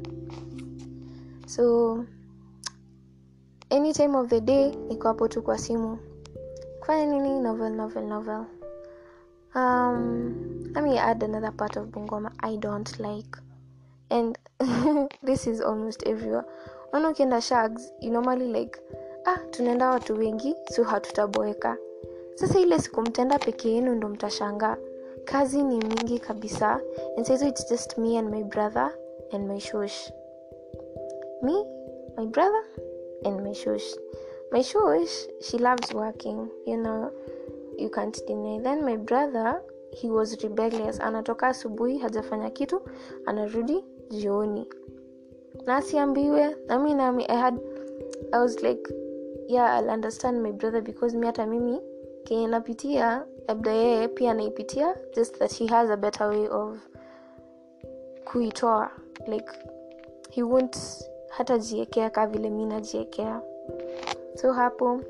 [1.46, 2.06] So
[3.70, 5.98] any time of the day niko hapo tu kwa simu.
[6.80, 7.40] Kufanya nini?
[7.40, 8.44] Novel novel novel.
[9.54, 13.38] Um let me add another part of bungoma i don't like.
[14.10, 14.38] And
[15.22, 16.44] this is almost everywhere.
[16.92, 18.78] Ona ukienda shags normally like
[19.26, 21.76] ah tunaenda watu wengi so hatutaboeka.
[22.34, 24.76] Sasa ile siku mtaenda peke yenu ndo mtashangaa.
[25.24, 26.80] Kazi ni mingi kabisa
[27.16, 28.90] and so it's just me and my brother
[29.32, 30.10] and my shush
[31.42, 31.64] me?
[32.16, 32.62] My brother
[33.24, 33.96] and my shosh
[34.52, 37.10] my shosh she loves working you know
[37.78, 38.58] you can't deny.
[38.62, 39.62] Then my brother
[39.92, 41.00] he was rebellious.
[41.00, 42.80] Anatoka asubuhi hajafanya kitu
[43.26, 44.68] anarudi jioni.
[45.66, 47.58] Na asiambiwe nami nami i had
[48.32, 48.94] i was like
[49.48, 51.80] yeah i'll understand my brother because mi hata mimi
[52.24, 56.78] kenye napitia labda yeye pia anaipitia just that he has a better way of
[58.24, 58.90] kuitoa.
[59.26, 59.48] Like
[60.30, 60.76] he won't
[61.36, 63.42] hata jiekea kaa vile mi najiekea.
[64.34, 65.00] So hapo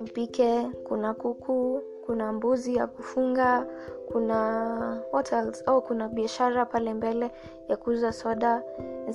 [0.00, 3.66] mpike kuna kuku kuna mbuzi ya kufunga
[4.06, 5.64] kuna what else?
[5.66, 7.30] Oh, kuna biashara pale mbele
[7.68, 8.62] ya kuuza soda.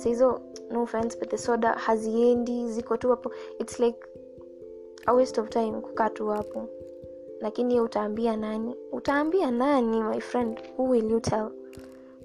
[0.04, 0.40] Hizo
[0.70, 0.88] no
[1.36, 3.32] soda haziendi ziko tu hapo.
[3.58, 3.98] Its like
[5.06, 6.68] a waste of time kukaa tu hapo.
[7.40, 8.76] Lakini utaambia nani?
[8.92, 10.60] Utaambia nani my friend?
[10.76, 11.50] Who will you tell?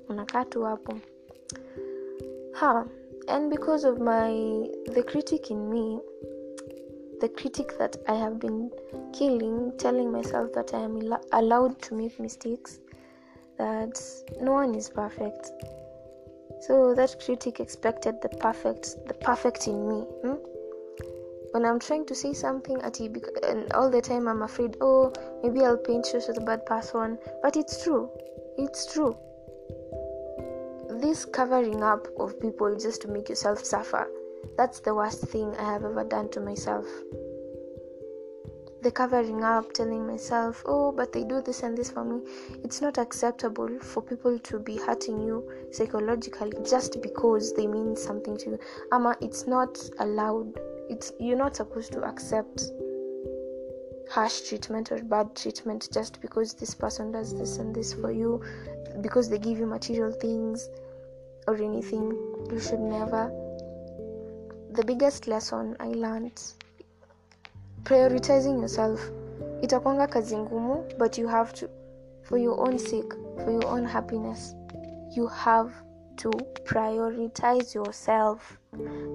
[0.09, 0.93] Unakaa tu hapo.
[2.51, 2.85] Ha
[3.27, 4.29] and because of my
[4.95, 5.99] the critic in me
[7.21, 8.71] the critic that i have been
[9.13, 12.79] killing telling myself that i am al- allowed to make mistakes
[13.57, 14.01] that
[14.41, 15.51] no one is perfect.
[16.61, 20.35] So that critic expected the perfect the perfect in me hmm?
[21.51, 23.13] when i'm trying to say something at you,
[23.47, 25.13] and all the time i'm afraid oh
[25.43, 28.09] maybe i'll paint you as a bad person but it's true.
[28.57, 29.15] It's true
[31.05, 34.07] this covering up of people just to make yourself suffer.
[34.57, 36.87] That's the worst thing i have ever done to myself.
[38.81, 42.21] The covering up telling myself oh but they do this and this for me.
[42.63, 48.35] It's not acceptable for people to be hurting you psychologically just because they mean something
[48.37, 48.59] to you.
[48.91, 50.59] Ama it's not allowed.
[50.89, 52.63] It's you're not supposed to accept
[54.09, 58.41] harsh treatment or bad treatment just because this person does this and this for you
[59.01, 60.67] because they give you material things
[61.47, 62.11] or anything
[62.51, 63.31] you should never.
[64.71, 66.41] The biggest lesson i learned
[67.83, 69.11] prioritizing yourself.
[69.61, 71.69] Itakwanga kazi ngumu but you have to
[72.23, 74.55] for your own sake for your own happiness
[75.15, 75.71] you have
[76.15, 76.29] to
[76.63, 78.57] prioritize yourself.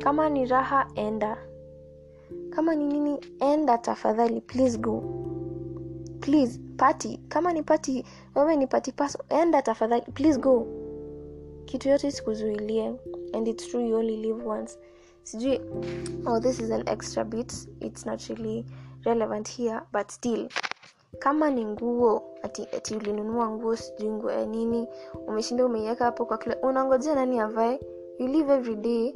[0.03, 1.37] Kama ni raha enda.
[2.51, 5.03] Kama ni nini enda tafadhali please go.
[6.21, 7.19] Please party.
[7.29, 8.05] Kama ni party
[8.35, 10.67] wewe ni party person enda tafadhali please go
[11.71, 12.95] kitu yote sikuzuilie.
[13.33, 14.79] And it's true you only live once.
[15.23, 15.61] Sijui
[16.27, 17.55] oh this is an extra bit.
[17.81, 18.67] It's not really
[19.05, 20.49] relevant here but still.
[21.19, 24.89] Kama ni nguo ati, ati ulinunua nguo sijui nguo ya nini
[25.27, 27.81] umeshinda umeiweka hapo kwa kila unangojea nani avae?
[28.19, 29.15] You live every day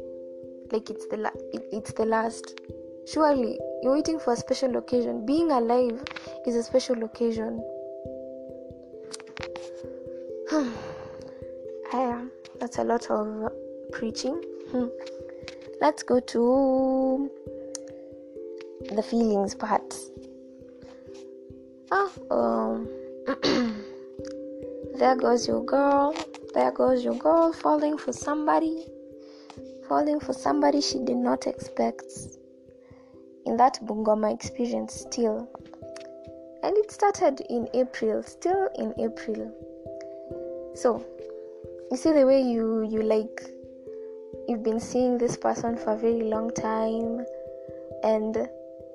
[0.72, 2.60] like it's the, la, it, it's the last.
[3.06, 5.26] Surely you're waiting for a special occasion.
[5.26, 6.02] Being alive
[6.46, 7.62] is a special occasion.
[11.90, 12.26] Haya
[12.60, 13.52] that's a lot of
[13.92, 14.42] preaching.
[14.70, 14.86] Hmm.
[15.80, 17.30] let's go to
[18.94, 19.94] the feelings part.
[21.90, 22.88] Oh, um,
[24.98, 26.14] there goes your girl.
[26.54, 28.86] There goes your girl falling for somebody.
[29.88, 32.04] Falling for somebody she did not expect.
[33.46, 35.48] In that bungoma experience still.
[36.62, 39.52] And it started in april still in april.
[40.74, 41.04] So
[41.94, 43.40] you see the way you you like
[44.48, 47.24] you've been seeing this person for a very long time
[48.02, 48.48] and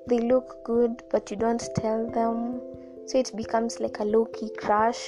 [0.09, 2.59] they look good but you don't tell them.
[3.07, 5.01] So it becomes like a low-key crush.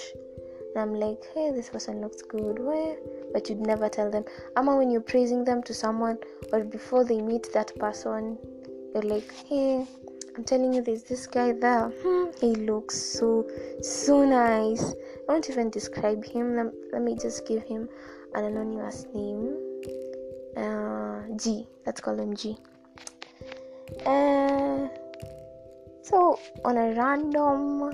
[0.70, 2.60] And i'm like hey this person looks good.
[2.60, 2.96] Where?
[3.34, 4.24] But you'd never tell them.
[4.56, 6.18] Ama when you're praising them to someone
[6.54, 8.38] or before they meet that person
[8.94, 9.86] you're like hey
[10.38, 11.92] i'm telling you there's this guy there.
[12.04, 13.46] Hmm, he looks so
[13.82, 14.94] so nice
[15.32, 16.56] won't even describe him.
[16.56, 17.88] Let, let me just give him
[18.36, 19.58] an anonymous name.
[20.58, 21.68] Uh, g.
[21.86, 22.58] Let's call him g.
[24.06, 24.88] Uh,
[26.02, 27.92] so on a random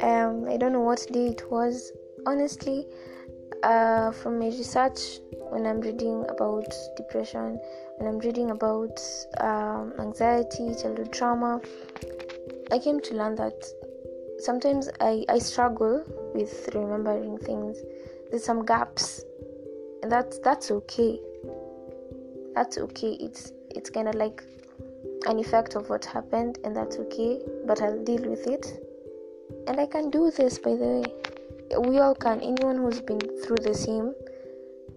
[0.00, 1.92] Um, I don't know what day it was.
[2.26, 2.86] Honestly,
[3.62, 5.20] uh, from my research,
[5.50, 7.60] when I'm reading about depression,
[7.98, 8.98] when I'm reading about
[9.38, 11.60] um, anxiety, childhood trauma,
[12.72, 13.62] I came to learn that
[14.40, 17.78] sometimes I, I struggle with remembering things.
[18.30, 19.24] There's some gaps,
[20.02, 21.20] and that's that's okay.
[22.54, 23.16] That's okay.
[23.20, 24.42] It's it's kind of like
[25.26, 27.40] an effect of what happened, and that's okay.
[27.66, 28.66] But I'll deal with it,
[29.66, 30.58] and I can do this.
[30.58, 32.40] By the way, we all can.
[32.40, 34.14] Anyone who's been through the same,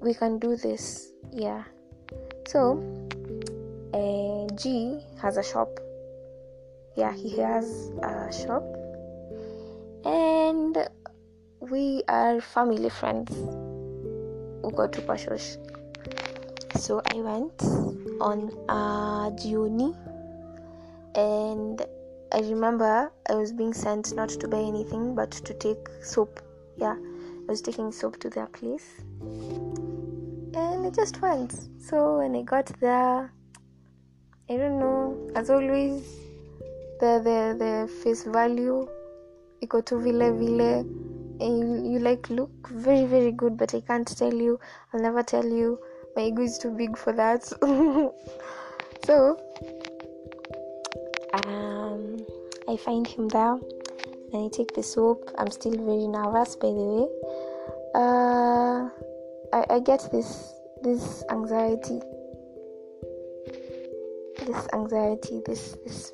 [0.01, 1.11] we can do this.
[1.31, 1.63] Yeah.
[2.47, 2.77] So,
[3.93, 5.79] uh, G has a shop.
[6.95, 8.63] Yeah, he has a shop
[11.69, 15.57] we are family friends who go to Pashosh.
[16.77, 17.61] So I went
[18.19, 19.93] on uh, a journey
[21.15, 21.81] and
[22.33, 26.41] I remember I was being sent not to buy anything but to take soap.
[26.75, 28.89] Yeah, I was taking soap to their place.
[29.21, 31.55] And I just went.
[31.79, 33.31] So when I got there,
[34.49, 36.03] I don't know, as always,
[36.99, 38.87] the the, the face value
[39.61, 40.83] iko to vile vile
[41.39, 44.59] you like look very very good but i can't tell you.
[44.93, 45.79] I'll never tell you.
[46.15, 47.43] My ego is too big for that.
[49.05, 49.37] So
[51.33, 52.25] um,
[52.69, 53.57] i find him there.
[54.31, 55.29] And i take the soap.
[55.37, 57.07] I'm still very nervous by the way.
[57.95, 58.89] Uh,
[59.53, 60.53] I, I get this
[60.83, 61.99] this anxiety.
[64.45, 66.13] This anxiety this this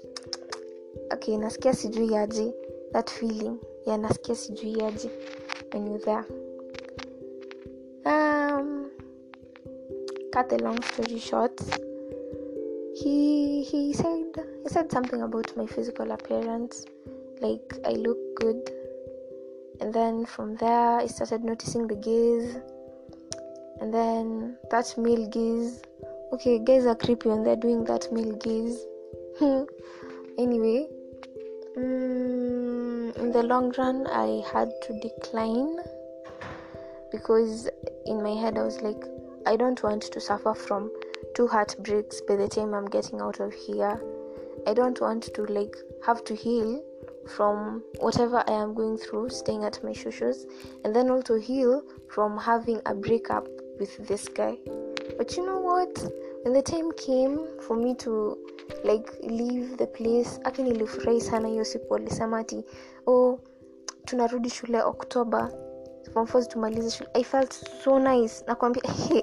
[1.14, 2.54] okay nasikia sijui aje
[2.94, 3.58] that feeling
[3.90, 5.10] ya nasikia sijui aje
[6.06, 6.24] there
[8.06, 8.90] um,
[10.32, 11.62] cut the long story short
[13.02, 16.86] he he said he said something about my physical appearance.
[17.42, 18.72] Like i look good.
[19.80, 22.58] And then from there i started noticing the gaze.
[23.80, 25.82] And then that male gaze.
[26.34, 28.86] Okay guys are creepy when they're doing that male gaze.
[30.44, 30.88] Anyway
[31.78, 32.39] mm,
[33.20, 35.78] in the long run i had to decline
[37.12, 37.70] because
[38.06, 39.04] in my head i was like
[39.46, 40.90] i don't want to suffer from
[41.36, 44.02] two heartbreaks by the time i'm getting out of here.
[44.68, 46.84] I don't want to like have to heal
[47.36, 50.46] from whatever i am going through staying at my shushus
[50.84, 53.48] and then also heal from having a breakup
[53.80, 54.58] with this guy.
[55.18, 55.94] But you know what
[56.44, 58.38] when the time came for me to
[58.84, 60.40] like leave the place.
[60.44, 62.66] Aki nilifurahi sana hiyo siku walisema ati
[63.08, 63.40] oh
[64.06, 64.82] tunarudi shule
[66.26, 67.10] fours tumalize shule.
[67.14, 68.44] I felt so nice.
[68.48, 69.22] Nakwambia hey,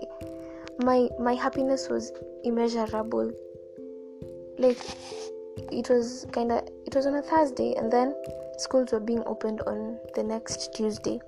[0.85, 2.13] my my happiness was
[2.43, 3.33] immeasurable.
[4.59, 4.81] Like
[5.73, 8.15] it was kind of it was on a thursday and then
[8.59, 11.21] schools were being opened on the next tuesday.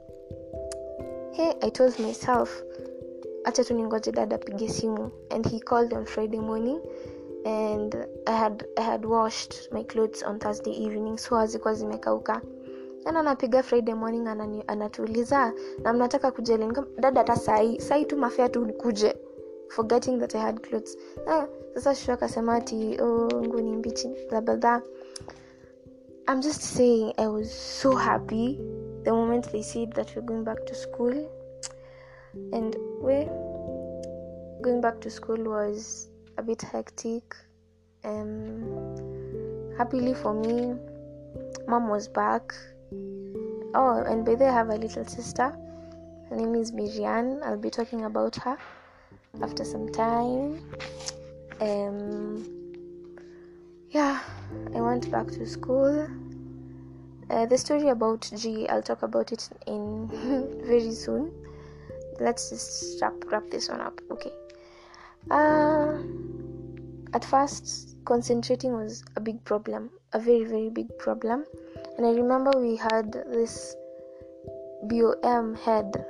[1.33, 2.63] Hey i told myself
[3.49, 5.11] acha tu ningoje dada apige simu.
[5.31, 6.81] And he called on friday morning
[7.45, 7.95] and
[8.27, 11.19] I had, I had washed my clothes on thursday evening.
[11.19, 12.41] So hazikuwa zimekauka.
[13.05, 14.27] Tena anapiga friday morning
[14.67, 19.17] anatuuliza na mnataka Nikam- dada hata sahii sahii tu mafea tu kuje.
[19.69, 20.97] Forgetting that i had clothes.
[21.27, 23.29] Ah, sasa shu akasema ati oh,
[23.77, 24.83] mbichi bla bla bla.
[26.29, 28.59] I'm just saying i was so happy
[29.05, 31.15] the moment they said that we're going back to school
[32.53, 33.25] and we
[34.63, 37.37] going back to school was a bit hectic.
[38.05, 40.75] Um happily for me
[41.67, 42.55] mom was back.
[43.75, 45.57] Oh and by the way i have a little sister.
[46.29, 48.57] Her name is miriam i'll be talking about her
[49.43, 50.61] after some time.
[51.61, 52.45] Um
[53.91, 54.21] yeah
[54.75, 56.09] i went back to school.
[57.31, 60.09] Uh, the story about g i'll talk about it in
[60.65, 61.31] very soon
[62.21, 64.33] let's just wrap, wrap this one up okay.
[65.31, 65.99] Uh
[67.15, 71.45] at first concentrating was a big problem a very very big problem.
[71.97, 73.77] And i remember we had this
[74.89, 76.05] bom head.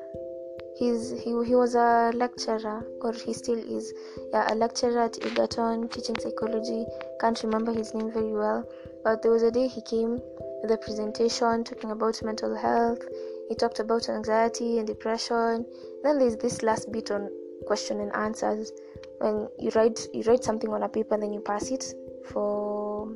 [0.79, 3.93] He's he, he was a lecturer or he still is.
[4.33, 6.87] Yeah a lecturer at egerton teaching psychology.
[7.21, 8.65] Can't remember his name very well.
[9.03, 10.21] But there was a day he came
[10.63, 13.03] with a presentation talking about mental health
[13.49, 15.65] he talked about anxiety and depression.
[16.03, 17.31] Then there's this last bit on
[17.67, 18.73] question and answers.
[19.19, 21.85] When you write you write something on a paper and then you pass it
[22.27, 23.13] for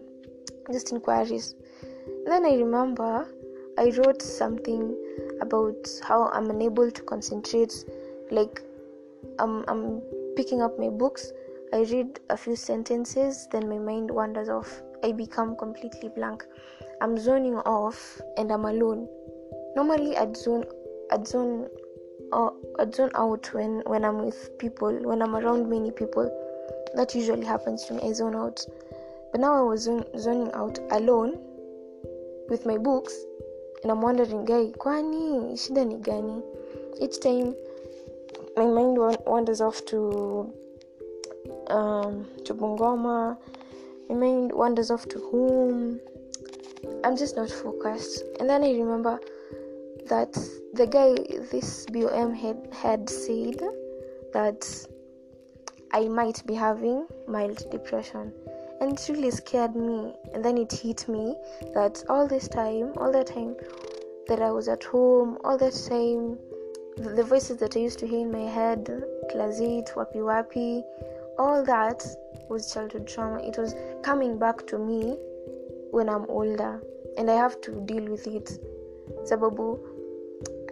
[0.70, 1.54] just inquiries.
[2.06, 3.28] And then i remember
[3.78, 4.96] i wrote something
[5.40, 7.84] about how i'm unable to concentrate.
[8.30, 8.62] Like
[9.38, 10.02] I'm, I'm
[10.36, 11.32] picking up my books.
[11.72, 14.82] I read a few sentences then my mind wanders off.
[15.04, 16.44] I become completely blank.
[17.00, 19.08] I'm zoning off and I'm alone.
[19.76, 20.64] Normally, I'd zone,
[21.10, 21.68] I'd zone,
[22.32, 26.30] uh, I'd zone out when when I'm with people, when I'm around many people.
[26.94, 28.02] That usually happens to me.
[28.02, 28.64] I zone out.
[29.32, 29.84] But now I was
[30.18, 31.38] zoning out alone
[32.50, 33.16] with my books,
[33.82, 36.42] and I'm wondering, guy, kwani shida ni gani?
[37.00, 37.54] Each time
[38.56, 40.52] my mind wanders off to
[41.68, 43.38] um, to Bungoma.
[44.08, 46.00] My mind wanders off to home.
[47.04, 48.24] I'm just not focused.
[48.38, 49.18] And then I remember
[50.08, 50.32] that
[50.74, 51.14] the guy,
[51.50, 53.60] this BOM had, had said
[54.32, 54.86] that
[55.92, 58.32] I might be having mild depression.
[58.80, 60.14] And it really scared me.
[60.34, 61.36] And then it hit me
[61.74, 63.54] that all this time, all that time
[64.28, 66.38] that I was at home, all that time,
[66.96, 68.88] the voices that I used to hear in my head,
[69.30, 70.82] 8, wapi wapi,
[71.38, 72.04] all that
[72.48, 73.40] was childhood trauma.
[73.42, 75.16] It was coming back to me
[75.90, 76.82] when I'm older,
[77.16, 78.58] and I have to deal with it.
[79.24, 79.78] Sababu,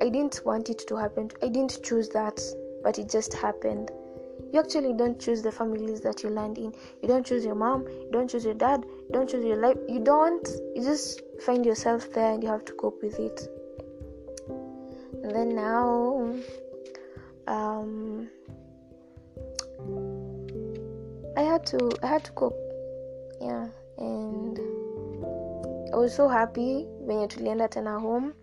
[0.00, 1.30] I didn't want it to happen.
[1.42, 2.40] I didn't choose that,
[2.82, 3.90] but it just happened.
[4.52, 6.74] You actually don't choose the families that you land in.
[7.02, 9.76] You don't choose your mom, you don't choose your dad, you don't choose your life.
[9.88, 10.48] You don't.
[10.74, 13.48] You just find yourself there and you have to cope with it.
[15.22, 16.34] And then now,
[17.46, 18.28] um,
[21.36, 22.56] I had to I had to cope.
[23.40, 24.58] Yeah, and
[25.92, 28.34] I was so happy when tulienda tena home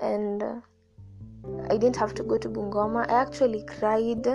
[0.00, 0.54] and uh,
[1.70, 3.08] I didn't have to go to Bungoma.
[3.10, 4.26] I actually cried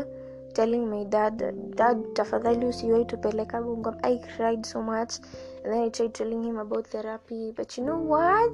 [0.53, 1.37] telling my dad,
[1.75, 3.99] Dad, tafadhali usiwahi tupeleka Bungoma.
[4.03, 5.19] I cried so much
[5.63, 8.51] and then I tried telling him about therapy, but you know what?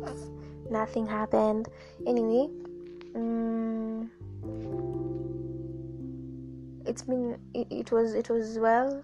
[0.70, 1.70] Nothing happened.
[2.06, 2.50] Anyway,
[3.16, 4.12] um,
[6.86, 9.04] it's been it, it was it was well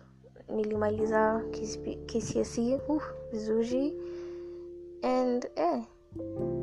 [0.49, 2.99] nilimaliza KCSE uh,
[3.31, 3.93] vizuri
[5.03, 5.81] and eh,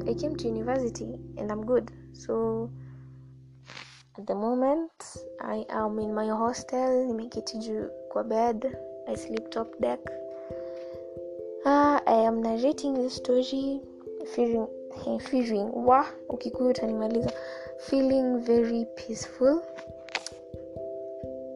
[0.09, 1.91] I came to university and I'm good.
[2.13, 2.71] So
[4.21, 4.91] at the moment.
[5.41, 8.77] I am in my hostel, nimeketi juu kwa bed,
[9.09, 10.01] I sleep top deck.
[11.65, 13.81] Uh, I am narrating the story
[14.35, 14.67] feeling
[15.05, 17.33] hey, feeling wa ukikuyu utanimaliza
[17.79, 19.63] feeling very peaceful.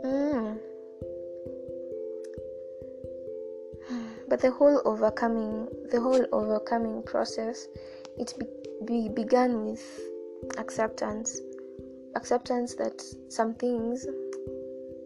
[0.05, 0.57] Mm.
[4.29, 7.69] but the whole overcoming the whole overcoming process
[8.19, 8.47] it be,
[8.85, 10.01] be began with
[10.59, 11.41] acceptance
[12.17, 14.07] acceptance that some things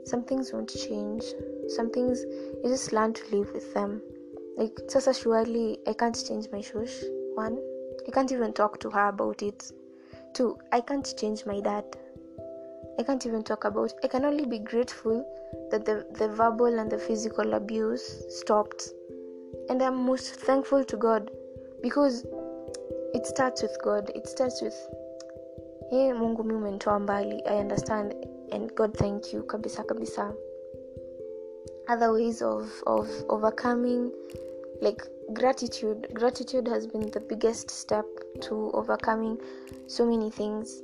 [0.09, 1.23] some things won't change.
[1.69, 2.25] Some things
[2.65, 4.01] you just learn to live with them.
[4.57, 6.95] Like sasa surely i can't change my shush
[7.35, 7.59] one
[8.07, 9.71] i can't even talk to her about it.
[10.35, 11.85] Two i can't change my dad.
[12.99, 15.25] I can't even talk about i can only be grateful
[15.71, 18.89] that the, the verbal and the physical abuse stopped.
[19.69, 21.31] And i'm most thankful to god
[21.83, 22.25] because
[23.15, 24.11] it starts with god.
[24.15, 24.77] It starts with
[25.91, 27.43] hey mungu mi umenitoa mbali.
[27.47, 28.15] I understand
[28.53, 30.35] and god thank you kabisa kabisa.
[31.89, 34.13] Other ways of, of overcoming
[34.83, 36.09] like gratitude.
[36.15, 38.05] Gratitude has been the biggest step
[38.41, 39.39] to overcoming
[39.87, 40.83] so many things.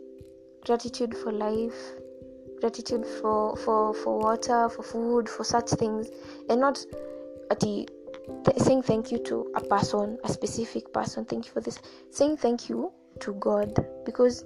[0.65, 1.93] Gratitude for life.
[2.61, 6.09] Gratitude for for for water for food for such things.
[6.49, 6.83] And not
[7.51, 7.87] at the
[8.45, 11.27] th- saying thank you to a person a specific person.
[11.27, 11.79] Thank you for this.
[12.11, 13.79] Saying thank you to god.
[14.07, 14.45] Because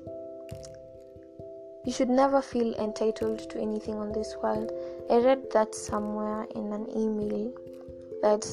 [1.88, 4.70] you should never feel entitled to anything on this world.
[5.10, 7.50] I read that somewhere in an email
[8.20, 8.44] that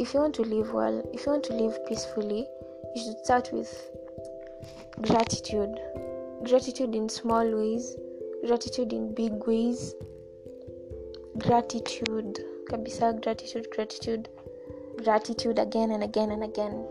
[0.00, 2.46] if you want to live well if you want to live peacefully
[2.94, 3.70] you should start with
[5.02, 5.78] gratitude.
[6.44, 7.94] Gratitude in small ways
[8.46, 9.94] gratitude in big ways.
[11.36, 14.30] Gratitude kabisa gratitude gratitude.
[15.04, 16.86] Gratitude again and again and again.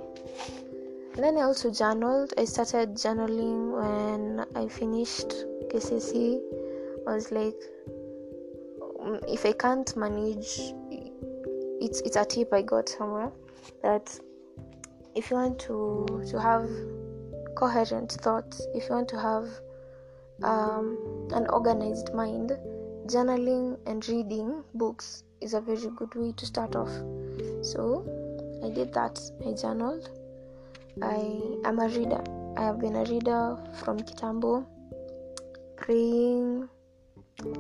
[1.15, 2.35] And then i also journaled.
[2.37, 5.33] I started journaling when i finished
[5.75, 6.39] KCSE
[7.07, 7.61] i was like
[9.01, 10.73] um, if i can't manage
[11.81, 13.31] it's it's a tip i got somewhere
[13.83, 14.19] that
[15.15, 16.69] if you want to to have
[17.55, 19.47] coherent thoughts if you want to have
[20.43, 20.97] um,
[21.33, 22.51] an organized mind
[23.07, 26.89] journaling and reading books is a very good way to start off.
[27.61, 28.03] So
[28.63, 29.19] i did that.
[29.45, 30.09] I journaled.
[31.01, 32.23] I am a reader.
[32.57, 34.65] I have been a reader from kitambo
[35.77, 36.67] praying.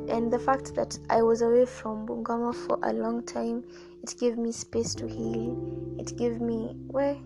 [0.09, 3.63] And the fact that i was away from bungoma for a long time
[4.03, 5.97] it gave me space to heal.
[5.99, 7.17] It gave me well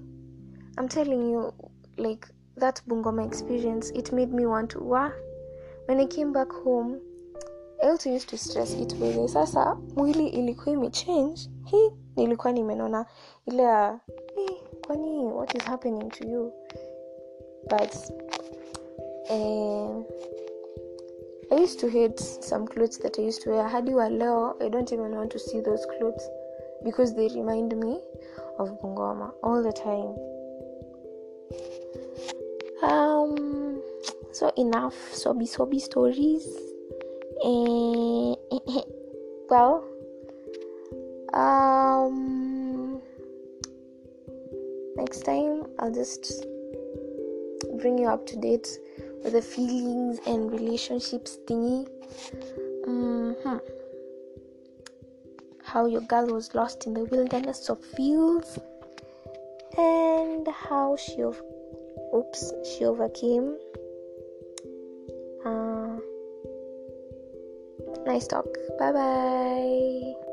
[0.78, 1.54] i'm telling you
[1.98, 5.12] like that bungoma experience it made me want to wa
[5.86, 7.00] when i came back home
[7.84, 11.50] I also used to stress it vile sasa mwili ilikuwa imechange.
[11.66, 13.06] Hi nilikuwa nimenona.
[13.46, 13.96] Ile eh,
[14.88, 16.52] kwani what is happening to you?
[17.70, 17.96] But
[19.30, 19.90] eh,
[21.52, 23.68] i used to hate some clothes that i used to wear.
[23.68, 26.30] Hadi wa leo i don't even want to see those clothes
[26.84, 28.00] because they remind me
[28.58, 30.16] of bungoma all the time.
[32.82, 33.82] Um
[34.32, 36.48] so enough sobi sobi stories.
[37.44, 38.36] Eh,
[39.50, 39.84] well
[41.34, 43.02] um
[44.96, 46.46] next time i'll just
[47.80, 48.68] bring you up to date
[49.24, 51.88] the feelings and relationships thingy.
[52.88, 53.58] Mm-hmm.
[55.64, 58.58] how your girl was lost in the wilderness of fields
[59.78, 61.44] and how she ov-
[62.16, 63.58] oops she overcame.
[65.46, 65.98] Uh,
[68.06, 68.48] nice talk.
[68.80, 70.29] Bye bye